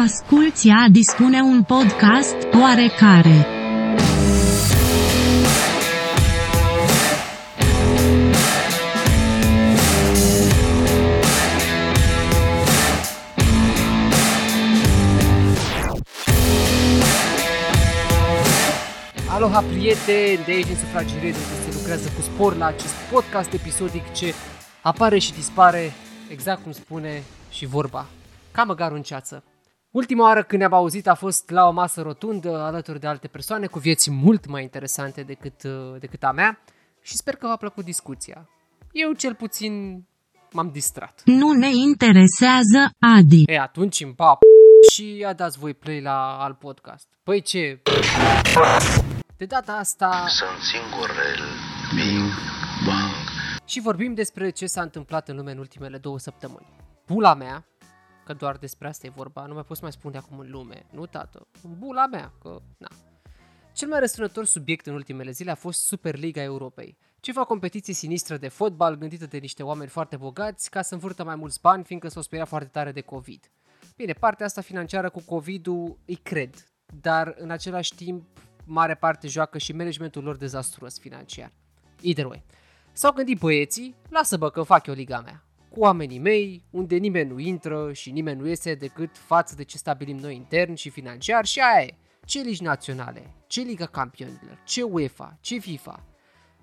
Asculția 0.00 0.86
dispune 0.90 1.40
un 1.40 1.62
podcast 1.62 2.36
oarecare. 2.60 3.46
Aloha 19.28 19.60
prieteni, 19.60 20.44
de 20.44 20.52
aici 20.52 20.66
din 20.66 20.76
sufragerie 20.76 21.30
de 21.30 21.36
unde 21.36 21.70
se 21.70 21.76
lucrează 21.76 22.08
cu 22.16 22.20
spor 22.20 22.56
la 22.56 22.66
acest 22.66 22.94
podcast 23.12 23.52
episodic 23.52 24.12
ce 24.12 24.34
apare 24.82 25.18
și 25.18 25.32
dispare 25.32 25.92
exact 26.30 26.62
cum 26.62 26.72
spune 26.72 27.22
și 27.50 27.66
vorba, 27.66 28.06
ca 28.50 28.64
măgar 28.64 28.92
în 28.92 29.02
ceață. 29.02 29.42
Ultima 29.90 30.22
oară 30.22 30.42
când 30.42 30.60
ne-am 30.60 30.72
auzit 30.72 31.06
a 31.06 31.14
fost 31.14 31.50
la 31.50 31.66
o 31.66 31.70
masă 31.70 32.02
rotundă 32.02 32.60
alături 32.60 33.00
de 33.00 33.06
alte 33.06 33.28
persoane 33.28 33.66
cu 33.66 33.78
vieți 33.78 34.10
mult 34.10 34.46
mai 34.46 34.62
interesante 34.62 35.22
decât, 35.22 35.62
uh, 35.62 36.00
decât 36.00 36.22
a 36.22 36.32
mea 36.32 36.60
și 37.02 37.16
sper 37.16 37.34
că 37.34 37.46
v-a 37.46 37.56
plăcut 37.56 37.84
discuția. 37.84 38.48
Eu 38.92 39.12
cel 39.12 39.34
puțin 39.34 40.04
m-am 40.52 40.70
distrat. 40.72 41.22
Nu 41.24 41.52
ne 41.52 41.68
interesează, 41.74 42.90
Adi. 43.16 43.42
E, 43.46 43.58
atunci 43.60 44.00
îmi 44.00 44.14
pap 44.14 44.38
și 44.92 45.24
a 45.26 45.32
dați 45.32 45.58
voi 45.58 45.74
play 45.74 46.00
la 46.00 46.38
alt 46.40 46.58
podcast. 46.58 47.08
Păi 47.22 47.40
ce? 47.40 47.82
De 49.36 49.44
data 49.44 49.72
asta 49.72 50.24
Sunt 50.26 50.58
singurel 50.60 51.40
Bing 51.94 52.30
Bang 52.86 53.14
și 53.64 53.80
vorbim 53.80 54.14
despre 54.14 54.50
ce 54.50 54.66
s-a 54.66 54.82
întâmplat 54.82 55.28
în 55.28 55.36
lume 55.36 55.50
în 55.52 55.58
ultimele 55.58 55.98
două 55.98 56.18
săptămâni. 56.18 56.66
Bula 57.06 57.34
mea, 57.34 57.66
că 58.28 58.34
doar 58.34 58.56
despre 58.56 58.88
asta 58.88 59.06
e 59.06 59.10
vorba, 59.10 59.46
nu 59.46 59.54
mai 59.54 59.62
pot 59.62 59.76
să 59.76 59.82
mai 59.82 59.92
spun 59.92 60.12
de 60.12 60.18
acum 60.18 60.38
în 60.38 60.50
lume, 60.50 60.86
nu 60.90 61.06
tată, 61.06 61.46
bula 61.78 62.06
mea, 62.06 62.32
că 62.42 62.62
na. 62.78 62.88
Cel 63.72 63.88
mai 63.88 64.00
răsunător 64.00 64.44
subiect 64.44 64.86
în 64.86 64.94
ultimele 64.94 65.30
zile 65.30 65.50
a 65.50 65.54
fost 65.54 65.84
Superliga 65.84 66.42
Europei, 66.42 66.98
ceva 67.20 67.44
competiție 67.44 67.94
sinistră 67.94 68.36
de 68.36 68.48
fotbal 68.48 68.96
gândită 68.96 69.26
de 69.26 69.38
niște 69.38 69.62
oameni 69.62 69.90
foarte 69.90 70.16
bogați 70.16 70.70
ca 70.70 70.82
să 70.82 70.94
învârtă 70.94 71.24
mai 71.24 71.36
mulți 71.36 71.60
bani 71.60 71.84
fiindcă 71.84 72.08
s-au 72.08 72.22
speriat 72.22 72.48
foarte 72.48 72.68
tare 72.68 72.92
de 72.92 73.00
COVID. 73.00 73.50
Bine, 73.96 74.12
partea 74.12 74.46
asta 74.46 74.60
financiară 74.60 75.10
cu 75.10 75.22
COVID-ul 75.26 75.98
îi 76.06 76.16
cred, 76.16 76.54
dar 77.00 77.34
în 77.38 77.50
același 77.50 77.94
timp 77.94 78.26
mare 78.64 78.94
parte 78.94 79.28
joacă 79.28 79.58
și 79.58 79.72
managementul 79.72 80.22
lor 80.22 80.36
dezastruos 80.36 80.98
financiar. 80.98 81.52
Either 82.00 82.24
way. 82.24 82.44
S-au 82.92 83.12
gândit 83.12 83.38
băieții, 83.38 83.94
lasă 84.08 84.36
bă 84.36 84.50
că 84.50 84.62
fac 84.62 84.86
eu 84.86 84.94
liga 84.94 85.20
mea. 85.20 85.47
Cu 85.78 85.84
oamenii 85.84 86.18
mei, 86.18 86.64
unde 86.70 86.96
nimeni 86.96 87.30
nu 87.30 87.38
intră 87.38 87.92
și 87.92 88.10
nimeni 88.10 88.40
nu 88.40 88.46
iese 88.46 88.74
decât 88.74 89.16
față 89.16 89.54
de 89.54 89.62
ce 89.62 89.76
stabilim 89.76 90.16
noi 90.16 90.34
intern 90.34 90.74
și 90.74 90.90
financiar 90.90 91.44
și 91.44 91.60
aia 91.60 91.86
e. 91.86 91.94
Ce 92.24 92.40
ligi 92.40 92.62
naționale? 92.62 93.34
Ce 93.46 93.60
Liga 93.60 93.86
Campionilor? 93.86 94.62
Ce 94.64 94.82
UEFA? 94.82 95.38
Ce 95.40 95.58
FIFA? 95.58 96.04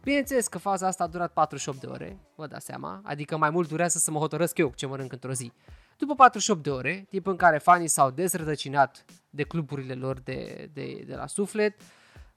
Bineînțeles 0.03 0.47
că 0.47 0.57
faza 0.57 0.87
asta 0.87 1.03
a 1.03 1.07
durat 1.07 1.33
48 1.33 1.79
de 1.79 1.87
ore, 1.87 2.17
vă 2.35 2.47
dați 2.47 2.65
seama, 2.65 3.01
adică 3.03 3.37
mai 3.37 3.49
mult 3.49 3.67
durează 3.67 3.97
să 3.97 4.11
mă 4.11 4.19
hotărăsc 4.19 4.57
eu 4.57 4.71
ce 4.75 4.85
mănânc 4.85 5.11
într-o 5.11 5.33
zi. 5.33 5.51
După 5.97 6.15
48 6.15 6.63
de 6.63 6.69
ore, 6.69 7.05
timp 7.09 7.27
în 7.27 7.35
care 7.35 7.57
fanii 7.57 7.87
s-au 7.87 8.11
dezrădăcinat 8.11 9.05
de 9.29 9.43
cluburile 9.43 9.93
lor 9.93 10.19
de, 10.19 10.69
de, 10.73 11.03
de 11.07 11.15
la 11.15 11.27
suflet, 11.27 11.79
uh, 11.79 11.85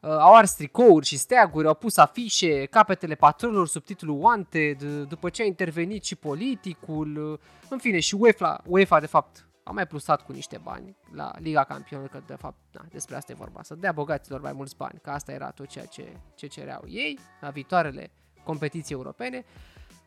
au 0.01 0.35
ars 0.35 0.53
tricouri 0.53 1.07
și 1.07 1.17
steaguri, 1.17 1.67
au 1.67 1.75
pus 1.75 1.97
afișe, 1.97 2.65
capetele 2.65 3.15
patronilor 3.15 3.69
sub 3.69 3.85
titlul 3.85 4.23
Wanted, 4.23 4.83
uh, 4.83 5.09
după 5.09 5.29
ce 5.29 5.43
a 5.43 5.45
intervenit 5.45 6.05
și 6.05 6.15
politicul, 6.15 7.33
uh, 7.33 7.39
în 7.69 7.79
fine, 7.79 8.01
și 8.01 8.15
UEFA, 8.15 8.63
UEFA 8.67 9.01
de 9.01 9.07
fapt 9.07 9.49
a 9.65 9.71
mai 9.71 9.87
plusat 9.87 10.23
cu 10.23 10.33
niște 10.33 10.61
bani 10.63 10.97
la 11.13 11.33
Liga 11.39 11.65
Campionilor, 11.65 12.11
că 12.11 12.23
de 12.27 12.35
fapt 12.35 12.57
na, 12.73 12.85
despre 12.91 13.17
asta 13.17 13.33
e 13.33 13.35
vorba, 13.39 13.63
să 13.63 13.75
dea 13.75 13.93
bogaților 13.93 14.41
mai 14.41 14.53
mulți 14.53 14.77
bani, 14.77 14.99
că 15.03 15.11
asta 15.11 15.33
era 15.33 15.51
tot 15.51 15.67
ceea 15.67 15.85
ce, 15.85 16.17
ce 16.35 16.47
cereau 16.47 16.85
ei 16.87 17.19
la 17.41 17.51
viitoarele 17.51 18.11
competiții 18.45 18.95
europene. 18.95 19.45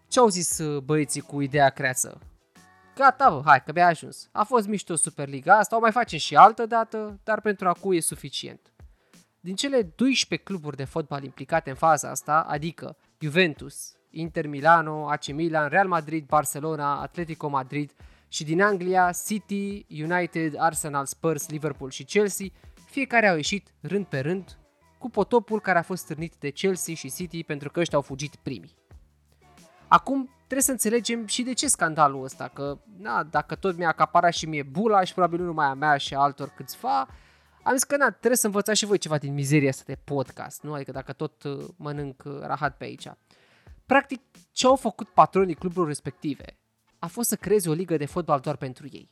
Ce 0.08 0.20
au 0.20 0.28
zis 0.28 0.58
uh, 0.58 0.82
băieții 0.82 1.22
cu 1.22 1.42
ideea 1.42 1.70
creață? 1.70 2.20
Gata, 2.96 3.30
bă, 3.30 3.42
hai, 3.46 3.64
că 3.64 3.72
mi-a 3.76 3.88
ajuns. 3.88 4.30
A 4.32 4.44
fost 4.44 4.68
mișto 4.68 4.96
Superliga 4.96 5.58
asta, 5.58 5.76
o 5.76 5.80
mai 5.80 5.92
facem 5.92 6.20
și 6.20 6.36
altă 6.36 6.66
dată, 6.66 7.20
dar 7.24 7.42
pentru 7.42 7.68
acum 7.68 7.92
e 7.92 8.00
suficient. 8.00 8.71
Din 9.44 9.56
cele 9.56 9.82
12 9.82 10.48
cluburi 10.48 10.76
de 10.76 10.84
fotbal 10.84 11.24
implicate 11.24 11.70
în 11.70 11.76
faza 11.76 12.10
asta, 12.10 12.42
adică 12.42 12.98
Juventus, 13.20 13.96
Inter 14.10 14.48
Milano, 14.48 15.10
AC 15.10 15.28
Milan, 15.28 15.70
Real 15.70 15.88
Madrid, 15.88 16.26
Barcelona, 16.26 17.02
Atletico 17.02 17.48
Madrid 17.48 17.92
și 18.28 18.44
din 18.44 18.62
Anglia, 18.62 19.12
City, 19.26 19.86
United, 19.90 20.56
Arsenal, 20.58 21.06
Spurs, 21.06 21.50
Liverpool 21.50 21.90
și 21.90 22.04
Chelsea, 22.04 22.48
fiecare 22.86 23.28
au 23.28 23.36
ieșit 23.36 23.74
rând 23.82 24.06
pe 24.06 24.20
rând 24.20 24.58
cu 24.98 25.10
potopul 25.10 25.60
care 25.62 25.78
a 25.78 25.82
fost 25.82 26.04
stârnit 26.04 26.36
de 26.40 26.50
Chelsea 26.50 26.94
și 26.94 27.12
City 27.12 27.44
pentru 27.44 27.70
că 27.70 27.80
ăștia 27.80 27.98
au 27.98 28.04
fugit 28.04 28.36
primii. 28.36 28.76
Acum 29.88 30.30
trebuie 30.38 30.62
să 30.62 30.72
înțelegem 30.72 31.26
și 31.28 31.44
de 31.44 31.54
ce 31.54 31.68
scandalul 31.68 32.24
ăsta, 32.24 32.48
că 32.54 32.78
na, 32.98 33.24
dacă 33.24 33.56
tot 33.56 33.78
mi-a 33.78 33.88
acaparat 33.88 34.34
și 34.34 34.46
mie 34.46 34.64
bula 34.64 35.04
și 35.04 35.14
probabil 35.14 35.40
nu 35.40 35.46
numai 35.46 35.66
a 35.66 35.74
mea 35.74 35.98
și 35.98 36.14
a 36.14 36.20
altor 36.20 36.50
câțiva, 36.50 37.08
am 37.64 37.74
zis 37.74 37.84
că 37.84 37.98
na, 37.98 38.10
trebuie 38.10 38.38
să 38.38 38.46
învățați 38.46 38.80
și 38.80 38.86
voi 38.86 38.98
ceva 38.98 39.18
din 39.18 39.34
mizeria 39.34 39.70
asta 39.70 39.84
de 39.86 39.98
podcast, 40.04 40.62
nu? 40.62 40.74
Adică 40.74 40.92
dacă 40.92 41.14
tot 41.14 41.44
uh, 41.44 41.66
mănânc 41.76 42.24
uh, 42.26 42.40
rahat 42.40 42.78
pe 42.78 42.84
aici. 42.84 43.08
Practic, 43.86 44.22
ce 44.52 44.68
au 44.68 44.76
făcut 44.76 45.10
patronii 45.10 45.56
cluburilor 45.56 45.88
respective 45.88 46.46
a 47.04 47.08
fost 47.08 47.30
să 47.30 47.36
creeze 47.36 47.70
o 47.70 47.74
ligă 47.74 47.98
de 47.98 48.06
fotbal 48.06 48.40
doar 48.40 48.56
pentru 48.56 48.88
ei. 48.92 49.10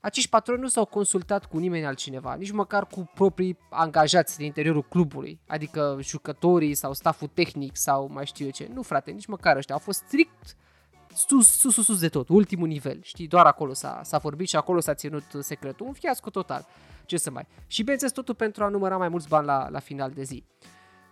Acești 0.00 0.30
patroni 0.30 0.60
nu 0.60 0.68
s-au 0.68 0.84
consultat 0.84 1.44
cu 1.44 1.58
nimeni 1.58 1.86
altcineva, 1.86 2.34
nici 2.34 2.50
măcar 2.50 2.86
cu 2.86 3.10
proprii 3.14 3.58
angajați 3.70 4.36
din 4.36 4.46
interiorul 4.46 4.82
clubului, 4.82 5.40
adică 5.46 5.98
jucătorii 6.00 6.74
sau 6.74 6.92
staful 6.92 7.28
tehnic 7.28 7.76
sau 7.76 8.08
mai 8.12 8.26
știu 8.26 8.44
eu 8.44 8.50
ce. 8.50 8.68
Nu 8.72 8.82
frate, 8.82 9.10
nici 9.10 9.26
măcar 9.26 9.56
ăștia. 9.56 9.74
Au 9.74 9.80
fost 9.80 10.02
strict 10.06 10.56
sus, 11.14 11.58
sus, 11.58 11.74
sus, 11.74 11.84
sus 11.84 12.00
de 12.00 12.08
tot, 12.08 12.28
ultimul 12.28 12.68
nivel, 12.68 12.98
știi, 13.02 13.26
doar 13.26 13.46
acolo 13.46 13.72
s-a, 13.72 14.00
s-a 14.04 14.18
vorbit 14.18 14.48
și 14.48 14.56
acolo 14.56 14.80
s-a 14.80 14.94
ținut 14.94 15.24
secretul, 15.40 15.86
un 15.86 15.92
fiasco 15.92 16.30
total, 16.30 16.66
ce 17.06 17.16
să 17.16 17.30
mai. 17.30 17.46
Și 17.66 17.80
bineînțeles 17.80 18.14
totul 18.14 18.34
pentru 18.34 18.64
a 18.64 18.68
număra 18.68 18.96
mai 18.96 19.08
mulți 19.08 19.28
bani 19.28 19.46
la, 19.46 19.68
la 19.70 19.78
final 19.78 20.10
de 20.10 20.22
zi. 20.22 20.44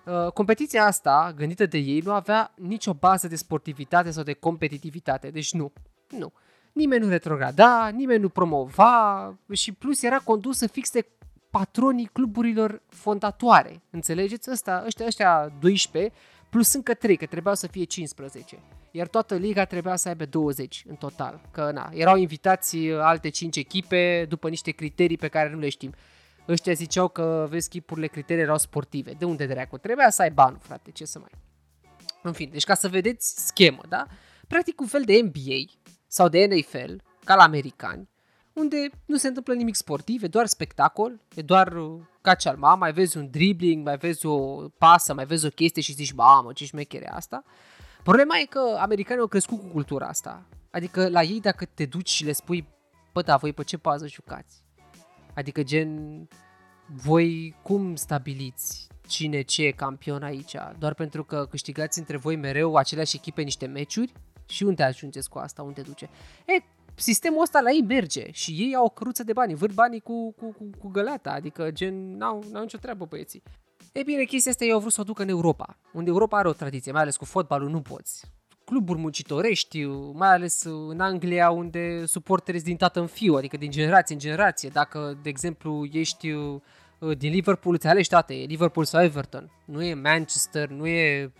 Uh, 0.05 0.33
competiția 0.33 0.85
asta, 0.85 1.33
gândită 1.37 1.67
de 1.67 1.79
ei, 1.79 2.01
nu 2.01 2.13
avea 2.13 2.53
nicio 2.57 2.95
bază 2.95 3.29
de 3.29 3.37
sportivitate 3.37 4.11
sau 4.11 4.23
de 4.23 4.33
competitivitate, 4.33 5.31
deci 5.31 5.53
nu, 5.53 5.73
nu. 6.09 6.33
Nimeni 6.73 7.05
nu 7.05 7.11
retrograda, 7.11 7.89
nimeni 7.89 8.21
nu 8.21 8.29
promova 8.29 9.35
și 9.53 9.73
plus 9.73 10.03
era 10.03 10.19
condusă 10.19 10.67
fix 10.67 10.91
de 10.91 11.07
patronii 11.51 12.11
cluburilor 12.13 12.83
fondatoare. 12.89 13.83
Înțelegeți? 13.91 14.51
Ăsta, 14.51 14.83
ăștia, 14.87 15.07
ăștia 15.07 15.53
12 15.61 16.13
plus 16.51 16.73
încă 16.73 16.95
3, 16.95 17.17
că 17.17 17.27
trebuiau 17.27 17.55
să 17.55 17.67
fie 17.67 17.85
15. 17.85 18.59
Iar 18.91 19.07
toată 19.07 19.35
liga 19.35 19.65
trebuia 19.65 19.97
să 19.97 20.09
aibă 20.09 20.25
20 20.25 20.85
în 20.89 20.95
total. 20.95 21.41
Că 21.51 21.71
na, 21.71 21.91
erau 21.93 22.17
invitați 22.17 22.77
alte 22.89 23.29
5 23.29 23.57
echipe 23.57 24.27
după 24.29 24.49
niște 24.49 24.71
criterii 24.71 25.17
pe 25.17 25.29
care 25.29 25.51
nu 25.51 25.59
le 25.59 25.69
știm. 25.69 25.95
Ăștia 26.49 26.73
ziceau 26.73 27.09
că, 27.09 27.47
vezi, 27.51 27.69
chipurile 27.69 28.07
criterii 28.07 28.43
erau 28.43 28.59
sportive. 28.59 29.13
De 29.13 29.25
unde 29.25 29.47
dracu? 29.47 29.79
Trebuia 29.79 30.11
să 30.11 30.23
ai 30.23 30.31
banul, 30.31 30.59
frate, 30.63 30.91
ce 30.91 31.05
să 31.05 31.19
mai... 31.19 31.31
În 32.23 32.33
fine, 32.33 32.51
deci 32.51 32.65
ca 32.65 32.75
să 32.75 32.89
vedeți 32.89 33.47
schemă, 33.47 33.83
da? 33.89 34.07
Practic 34.49 34.81
un 34.81 34.87
fel 34.87 35.03
de 35.05 35.21
NBA 35.23 35.73
sau 36.07 36.29
de 36.29 36.47
NFL, 36.47 36.95
ca 37.25 37.35
la 37.35 37.43
americani, 37.43 38.09
unde 38.53 38.91
nu 39.07 39.17
se 39.17 39.29
întâmplă 39.29 39.55
nimic 39.55 39.75
sportiv, 39.75 40.23
e 40.23 40.27
doar 40.27 40.47
spectacol, 40.47 41.21
e 41.35 41.43
doar 41.43 41.73
uh, 41.73 42.01
ca 42.21 42.35
ce 42.35 42.51
mai 42.79 42.93
vezi 42.93 43.17
un 43.17 43.31
dribbling, 43.31 43.85
mai 43.85 43.97
vezi 43.97 44.27
o 44.27 44.69
pasă, 44.69 45.15
mai 45.15 45.27
vezi 45.27 45.47
o 45.47 45.51
chestie 45.51 45.83
și 45.83 45.93
zici, 45.93 46.13
mamă, 46.13 46.53
ce 46.53 46.65
șmechere 46.65 47.11
asta. 47.11 47.45
Problema 48.09 48.39
e 48.39 48.45
că 48.45 48.77
americanii 48.79 49.23
au 49.23 49.29
crescut 49.29 49.59
cu 49.59 49.67
cultura 49.67 50.07
asta. 50.07 50.47
Adică 50.71 51.09
la 51.09 51.23
ei 51.23 51.41
dacă 51.41 51.65
te 51.65 51.87
duci 51.87 52.09
și 52.09 52.25
le 52.25 52.33
spui, 52.33 52.69
bă, 53.13 53.23
da, 53.23 53.37
voi 53.37 53.53
pe 53.53 53.63
ce 53.63 53.79
pază 53.79 54.07
jucați? 54.07 54.65
Adică 55.35 55.63
gen, 55.63 56.29
voi 56.87 57.55
cum 57.63 57.95
stabiliți 57.95 58.89
cine 59.07 59.43
ce 59.43 59.65
e 59.65 59.71
campion 59.71 60.23
aici? 60.23 60.55
Doar 60.79 60.95
pentru 60.95 61.25
că 61.25 61.47
câștigați 61.51 61.99
între 61.99 62.17
voi 62.17 62.37
mereu 62.37 62.77
aceleași 62.77 63.17
echipe 63.17 63.43
niște 63.43 63.67
meciuri? 63.67 64.13
Și 64.47 64.63
unde 64.63 64.83
ajungeți 64.83 65.29
cu 65.29 65.39
asta? 65.39 65.63
Unde 65.63 65.81
duce? 65.81 66.09
E, 66.47 66.63
sistemul 66.95 67.43
ăsta 67.43 67.61
la 67.61 67.71
ei 67.71 67.83
merge 67.83 68.31
și 68.31 68.51
ei 68.51 68.75
au 68.75 68.85
o 68.85 68.89
căruță 68.89 69.23
de 69.23 69.33
bani, 69.33 69.55
vârt 69.55 69.75
banii 69.75 70.01
cu, 70.01 70.33
cu, 70.33 70.53
cu, 70.53 70.71
cu 70.79 70.89
găleata, 70.89 71.31
adică 71.31 71.71
gen, 71.71 72.17
n-au, 72.17 72.45
n-au 72.51 72.63
nicio 72.63 72.79
treabă 72.79 73.05
băieții. 73.05 73.43
E 73.99 74.03
bine, 74.03 74.25
chestia 74.25 74.51
asta 74.51 74.65
ei 74.65 74.73
au 74.73 74.81
vrut 74.81 74.93
să 74.93 75.01
o 75.01 75.05
ducă 75.05 75.23
în 75.23 75.29
Europa, 75.29 75.79
unde 75.93 76.11
Europa 76.11 76.39
are 76.39 76.49
o 76.49 76.53
tradiție, 76.53 76.93
mai 76.93 77.01
ales 77.01 77.17
cu 77.17 77.25
fotbalul 77.25 77.71
nu 77.71 77.81
poți. 77.81 78.25
Cluburi 78.65 78.99
muncitorești, 78.99 79.85
mai 80.13 80.29
ales 80.29 80.65
în 80.65 81.01
Anglia, 81.01 81.51
unde 81.51 82.07
suporterii 82.07 82.61
din 82.61 82.77
tată 82.77 83.01
în 83.01 83.07
fiu, 83.07 83.35
adică 83.35 83.57
din 83.57 83.71
generație 83.71 84.15
în 84.15 84.21
generație. 84.21 84.69
Dacă, 84.69 85.19
de 85.23 85.29
exemplu, 85.29 85.89
ești 85.93 86.31
uh, 86.31 86.61
din 87.17 87.31
Liverpool, 87.31 87.75
îți 87.75 87.87
alegi 87.87 88.09
toate, 88.09 88.35
e 88.35 88.45
Liverpool 88.45 88.85
sau 88.85 89.03
Everton. 89.03 89.51
Nu 89.65 89.83
e 89.83 89.95
Manchester, 89.95 90.69
nu 90.69 90.87
e 90.87 91.33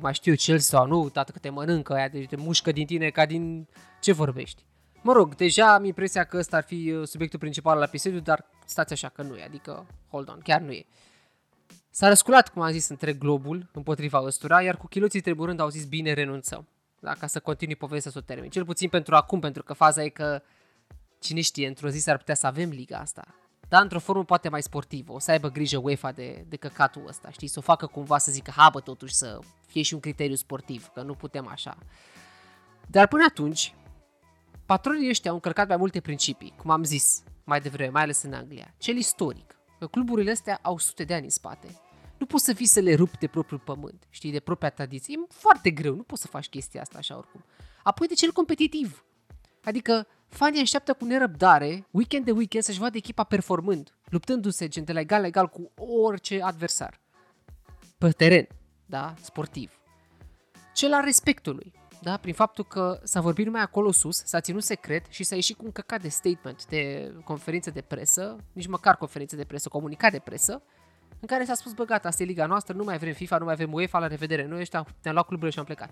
mai 0.00 0.14
știu 0.14 0.34
Chelsea 0.34 0.78
sau 0.78 0.86
nu, 0.86 1.08
tată 1.08 1.32
că 1.32 1.38
te 1.38 1.50
mănâncă 1.50 1.92
aia, 1.92 2.08
deci 2.08 2.28
te 2.28 2.36
mușcă 2.36 2.72
din 2.72 2.86
tine 2.86 3.08
ca 3.08 3.26
din 3.26 3.68
ce 4.00 4.12
vorbești. 4.12 4.64
Mă 5.02 5.12
rog, 5.12 5.34
deja 5.34 5.74
am 5.74 5.84
impresia 5.84 6.24
că 6.24 6.36
ăsta 6.36 6.56
ar 6.56 6.64
fi 6.64 6.90
uh, 6.90 7.06
subiectul 7.06 7.38
principal 7.38 7.76
al 7.76 7.82
episodului, 7.82 8.24
dar 8.24 8.44
stați 8.64 8.92
așa 8.92 9.08
că 9.08 9.22
nu 9.22 9.36
e, 9.36 9.44
adică, 9.44 9.86
hold 10.08 10.28
on, 10.28 10.40
chiar 10.42 10.60
nu 10.60 10.72
e. 10.72 10.86
S-a 11.94 12.08
răsculat, 12.08 12.48
cum 12.48 12.62
am 12.62 12.72
zis, 12.72 12.88
întreg 12.88 13.18
globul 13.18 13.70
împotriva 13.72 14.22
ăstura, 14.24 14.62
iar 14.62 14.76
cu 14.76 14.86
chiloții 14.86 15.20
treburând 15.20 15.60
au 15.60 15.68
zis 15.68 15.84
bine 15.84 16.12
renunțăm. 16.12 16.68
Da, 17.00 17.12
ca 17.12 17.26
să 17.26 17.40
continui 17.40 17.76
povestea 17.76 18.10
să 18.10 18.18
o 18.18 18.20
termin. 18.20 18.50
Cel 18.50 18.64
puțin 18.64 18.88
pentru 18.88 19.14
acum, 19.14 19.40
pentru 19.40 19.62
că 19.62 19.72
faza 19.72 20.04
e 20.04 20.08
că, 20.08 20.42
cine 21.18 21.40
știe, 21.40 21.66
într-o 21.66 21.88
zi 21.88 21.98
s-ar 21.98 22.16
putea 22.16 22.34
să 22.34 22.46
avem 22.46 22.68
liga 22.68 22.98
asta. 22.98 23.24
Dar 23.68 23.82
într-o 23.82 23.98
formă 23.98 24.24
poate 24.24 24.48
mai 24.48 24.62
sportivă. 24.62 25.12
O 25.12 25.18
să 25.18 25.30
aibă 25.30 25.48
grijă 25.48 25.78
UEFA 25.78 26.12
de, 26.12 26.44
de 26.48 26.56
căcatul 26.56 27.04
ăsta, 27.08 27.30
știi? 27.30 27.48
Să 27.48 27.58
o 27.58 27.62
facă 27.62 27.86
cumva 27.86 28.18
să 28.18 28.32
zică, 28.32 28.50
ha 28.56 28.68
bă, 28.72 28.80
totuși 28.80 29.14
să 29.14 29.38
fie 29.66 29.82
și 29.82 29.94
un 29.94 30.00
criteriu 30.00 30.34
sportiv, 30.34 30.90
că 30.94 31.02
nu 31.02 31.14
putem 31.14 31.46
așa. 31.46 31.76
Dar 32.86 33.08
până 33.08 33.24
atunci, 33.28 33.74
patronii 34.66 35.08
ăștia 35.08 35.30
au 35.30 35.36
încălcat 35.36 35.68
mai 35.68 35.76
multe 35.76 36.00
principii, 36.00 36.54
cum 36.56 36.70
am 36.70 36.84
zis 36.84 37.22
mai 37.44 37.60
devreme, 37.60 37.90
mai 37.90 38.02
ales 38.02 38.22
în 38.22 38.32
Anglia. 38.32 38.74
Cel 38.78 38.96
istoric, 38.96 39.56
că 39.82 39.88
cluburile 39.88 40.30
astea 40.30 40.58
au 40.62 40.78
sute 40.78 41.04
de 41.04 41.14
ani 41.14 41.24
în 41.24 41.30
spate. 41.30 41.80
Nu 42.18 42.26
poți 42.26 42.44
să 42.44 42.52
fii 42.52 42.66
să 42.66 42.80
le 42.80 42.94
rupi 42.94 43.18
de 43.18 43.26
propriul 43.26 43.60
pământ, 43.60 44.06
știi, 44.10 44.32
de 44.32 44.40
propria 44.40 44.70
tradiție. 44.70 45.14
E 45.18 45.26
foarte 45.32 45.70
greu, 45.70 45.94
nu 45.94 46.02
poți 46.02 46.20
să 46.20 46.26
faci 46.26 46.48
chestia 46.48 46.80
asta 46.80 46.98
așa 46.98 47.16
oricum. 47.16 47.44
Apoi 47.82 48.06
de 48.06 48.14
cel 48.14 48.32
competitiv. 48.32 49.04
Adică 49.64 50.06
fanii 50.28 50.60
așteaptă 50.60 50.92
cu 50.92 51.04
nerăbdare, 51.04 51.86
weekend 51.90 52.24
de 52.24 52.30
weekend, 52.30 52.64
să-și 52.64 52.78
vadă 52.78 52.96
echipa 52.96 53.24
performând, 53.24 53.94
luptându-se 54.04 54.68
gen 54.68 54.84
de 54.84 54.92
la 54.92 55.00
egal 55.00 55.20
la 55.20 55.26
egal 55.26 55.48
cu 55.48 55.70
orice 55.84 56.42
adversar. 56.42 57.00
Pe 57.98 58.10
teren, 58.10 58.48
da, 58.86 59.14
sportiv. 59.20 59.80
Cel 60.74 60.92
al 60.92 61.04
respectului, 61.04 61.72
da, 62.02 62.16
prin 62.16 62.34
faptul 62.34 62.64
că 62.64 63.00
s-a 63.02 63.20
vorbit 63.20 63.44
numai 63.44 63.60
acolo 63.60 63.92
sus, 63.92 64.22
s-a 64.24 64.40
ținut 64.40 64.62
secret 64.62 65.06
și 65.08 65.24
s-a 65.24 65.34
ieșit 65.34 65.56
cu 65.56 65.64
un 65.64 65.72
căcat 65.72 66.02
de 66.02 66.08
statement, 66.08 66.66
de 66.66 67.12
conferință 67.24 67.70
de 67.70 67.80
presă, 67.80 68.36
nici 68.52 68.66
măcar 68.66 68.96
conferință 68.96 69.36
de 69.36 69.44
presă, 69.44 69.68
comunicat 69.68 70.12
de 70.12 70.18
presă, 70.18 70.62
în 71.20 71.26
care 71.26 71.44
s-a 71.44 71.54
spus, 71.54 71.72
bă, 71.72 71.84
gata, 71.84 72.08
asta 72.08 72.22
e 72.22 72.26
liga 72.26 72.46
noastră, 72.46 72.74
nu 72.74 72.84
mai 72.84 72.98
vrem 72.98 73.12
FIFA, 73.12 73.38
nu 73.38 73.44
mai 73.44 73.52
avem 73.52 73.72
UEFA, 73.72 73.98
la 73.98 74.06
revedere, 74.06 74.46
noi 74.46 74.60
ăștia 74.60 74.86
ne-am 75.02 75.14
luat 75.14 75.26
cluburile 75.26 75.52
și 75.52 75.58
am 75.58 75.64
plecat. 75.64 75.90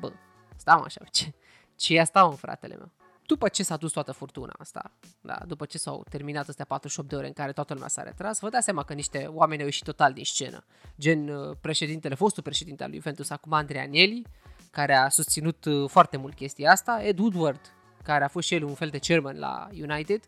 Bă, 0.00 0.12
stau 0.56 0.82
așa, 0.82 1.00
ce, 1.12 1.32
ce 1.76 1.94
e 1.94 2.00
asta, 2.00 2.24
mă, 2.24 2.32
fratele 2.32 2.76
meu? 2.76 2.90
După 3.26 3.48
ce 3.48 3.62
s-a 3.62 3.76
dus 3.76 3.92
toată 3.92 4.12
furtuna 4.12 4.52
asta, 4.58 4.92
da, 5.20 5.38
după 5.46 5.64
ce 5.64 5.78
s-au 5.78 6.04
terminat 6.10 6.48
astea 6.48 6.64
48 6.64 7.08
de 7.08 7.16
ore 7.16 7.26
în 7.26 7.32
care 7.32 7.52
toată 7.52 7.72
lumea 7.72 7.88
s-a 7.88 8.02
retras, 8.02 8.40
vă 8.40 8.48
dați 8.48 8.64
seama 8.64 8.82
că 8.82 8.92
niște 8.92 9.26
oameni 9.26 9.60
au 9.60 9.66
ieșit 9.66 9.84
total 9.84 10.12
din 10.12 10.24
scenă. 10.24 10.64
Gen 10.98 11.28
uh, 11.28 11.56
președintele, 11.60 12.14
fostul 12.14 12.42
președinte 12.42 12.82
al 12.82 12.88
lui 12.88 12.98
Juventus, 12.98 13.30
acum 13.30 13.52
Andrei 13.52 13.80
Agnelli, 13.80 14.26
care 14.74 14.94
a 14.94 15.08
susținut 15.08 15.64
uh, 15.64 15.88
foarte 15.88 16.16
mult 16.16 16.34
chestia 16.34 16.70
asta, 16.70 17.02
Ed 17.02 17.18
Woodward, 17.18 17.60
care 18.02 18.24
a 18.24 18.28
fost 18.28 18.46
și 18.46 18.54
el 18.54 18.64
un 18.64 18.74
fel 18.74 18.88
de 18.88 18.98
chairman 18.98 19.38
la 19.38 19.68
United, 19.72 20.20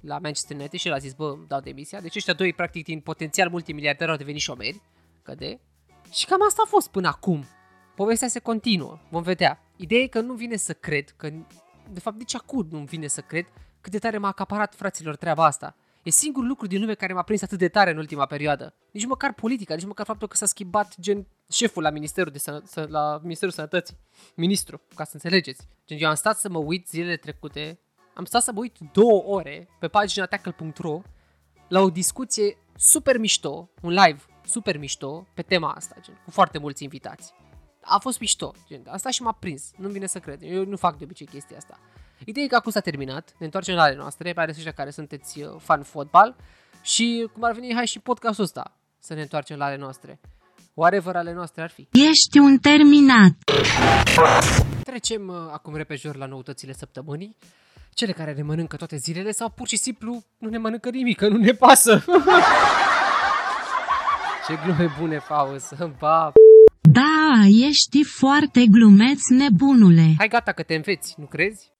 la 0.00 0.18
Manchester 0.18 0.56
United 0.56 0.78
și 0.78 0.88
el 0.88 0.94
a 0.94 0.98
zis, 0.98 1.12
bă, 1.12 1.30
îmi 1.30 1.46
dau 1.46 1.60
demisia. 1.60 2.00
Deci 2.00 2.16
ăștia 2.16 2.34
doi, 2.34 2.52
practic, 2.52 2.84
din 2.84 3.00
potențial 3.00 3.48
multimiliardari 3.50 4.10
au 4.10 4.16
devenit 4.16 4.40
șomeri, 4.40 4.82
căde. 5.22 5.60
Și 6.10 6.26
cam 6.26 6.44
asta 6.46 6.62
a 6.64 6.68
fost 6.68 6.88
până 6.90 7.08
acum. 7.08 7.44
Povestea 7.94 8.28
se 8.28 8.38
continuă, 8.38 8.98
vom 9.10 9.22
vedea. 9.22 9.62
Ideea 9.76 10.00
e 10.00 10.06
că 10.06 10.20
nu 10.20 10.34
vine 10.34 10.56
să 10.56 10.72
cred, 10.72 11.10
că, 11.16 11.28
de 11.90 12.00
fapt, 12.00 12.18
nici 12.18 12.34
acum 12.34 12.66
nu 12.70 12.78
vine 12.78 13.06
să 13.06 13.20
cred 13.20 13.46
cât 13.80 13.92
de 13.92 13.98
tare 13.98 14.18
m-a 14.18 14.28
acaparat 14.28 14.74
fraților 14.74 15.16
treaba 15.16 15.44
asta. 15.44 15.76
E 16.02 16.10
singurul 16.10 16.48
lucru 16.48 16.66
din 16.66 16.80
lume 16.80 16.94
care 16.94 17.12
m-a 17.12 17.22
prins 17.22 17.42
atât 17.42 17.58
de 17.58 17.68
tare 17.68 17.90
în 17.90 17.96
ultima 17.96 18.26
perioadă. 18.26 18.74
Nici 18.92 19.06
măcar 19.06 19.32
politica, 19.32 19.74
nici 19.74 19.86
măcar 19.86 20.06
faptul 20.06 20.28
că 20.28 20.36
s-a 20.36 20.46
schimbat 20.46 20.94
gen 21.00 21.26
șeful 21.48 21.82
la 21.82 21.90
Ministerul, 21.90 22.32
de 22.32 22.38
Sănă- 22.38 22.88
la 22.88 23.18
Ministerul 23.22 23.54
Sănătății, 23.54 23.96
ministru, 24.34 24.80
ca 24.94 25.04
să 25.04 25.10
înțelegeți. 25.14 25.68
Gen, 25.86 25.98
eu 26.00 26.08
am 26.08 26.14
stat 26.14 26.38
să 26.38 26.48
mă 26.48 26.58
uit 26.58 26.88
zilele 26.88 27.16
trecute, 27.16 27.78
am 28.14 28.24
stat 28.24 28.42
să 28.42 28.52
mă 28.52 28.58
uit 28.58 28.76
două 28.92 29.22
ore 29.24 29.68
pe 29.78 29.88
pagina 29.88 30.26
tackle.ro 30.26 31.00
la 31.68 31.80
o 31.80 31.90
discuție 31.90 32.56
super 32.76 33.18
mișto, 33.18 33.70
un 33.82 33.90
live 33.90 34.22
super 34.44 34.78
mișto 34.78 35.26
pe 35.34 35.42
tema 35.42 35.72
asta, 35.72 35.94
gen, 36.00 36.20
cu 36.24 36.30
foarte 36.30 36.58
mulți 36.58 36.82
invitați. 36.82 37.32
A 37.80 37.98
fost 37.98 38.20
mișto, 38.20 38.52
gen, 38.66 38.82
asta 38.88 39.10
și 39.10 39.22
m-a 39.22 39.32
prins, 39.32 39.70
nu 39.76 39.88
vine 39.88 40.06
să 40.06 40.18
cred, 40.18 40.42
eu 40.42 40.64
nu 40.64 40.76
fac 40.76 40.98
de 40.98 41.04
obicei 41.04 41.26
chestia 41.26 41.56
asta. 41.56 41.78
Ideea 42.24 42.44
e 42.44 42.48
că 42.48 42.54
acum 42.54 42.70
s-a 42.70 42.80
terminat, 42.80 43.34
ne 43.38 43.44
întoarcem 43.44 43.74
la 43.74 43.82
ale 43.82 43.94
noastre, 43.94 44.32
pe 44.32 44.40
ales 44.40 44.56
ăștia 44.56 44.72
care 44.72 44.90
sunteți 44.90 45.40
uh, 45.42 45.54
fan 45.58 45.82
fotbal 45.82 46.36
și 46.82 47.28
cum 47.32 47.44
ar 47.44 47.52
veni, 47.52 47.74
hai 47.74 47.86
și 47.86 47.98
podcastul 47.98 48.44
ăsta 48.44 48.76
să 48.98 49.14
ne 49.14 49.20
întoarcem 49.20 49.58
la 49.58 49.64
ale 49.64 49.76
noastre. 49.76 50.20
Whatever 50.74 51.16
ale 51.16 51.32
noastre 51.32 51.62
ar 51.62 51.70
fi. 51.70 51.88
Ești 51.92 52.38
un 52.38 52.58
terminat. 52.58 53.32
Trecem 54.84 55.28
uh, 55.28 55.34
acum 55.52 55.74
repejor 55.76 56.16
la 56.16 56.26
noutățile 56.26 56.72
săptămânii. 56.72 57.36
Cele 57.90 58.12
care 58.12 58.32
ne 58.32 58.42
mănâncă 58.42 58.76
toate 58.76 58.96
zilele 58.96 59.30
sau 59.30 59.48
pur 59.50 59.68
și 59.68 59.76
simplu 59.76 60.22
nu 60.38 60.48
ne 60.48 60.58
mănâncă 60.58 60.90
nimic, 60.90 61.16
că 61.16 61.28
nu 61.28 61.36
ne 61.36 61.52
pasă. 61.52 62.04
Ce 64.46 64.58
glume 64.64 64.94
bune, 64.98 65.18
Faust. 65.18 65.74
Ba, 66.00 66.32
Da, 66.80 67.44
ești 67.66 68.04
foarte 68.04 68.64
glumeț, 68.70 69.20
nebunule. 69.28 70.14
Hai 70.18 70.28
gata 70.28 70.52
că 70.52 70.62
te 70.62 70.74
înveți, 70.74 71.14
nu 71.18 71.26
crezi? 71.26 71.72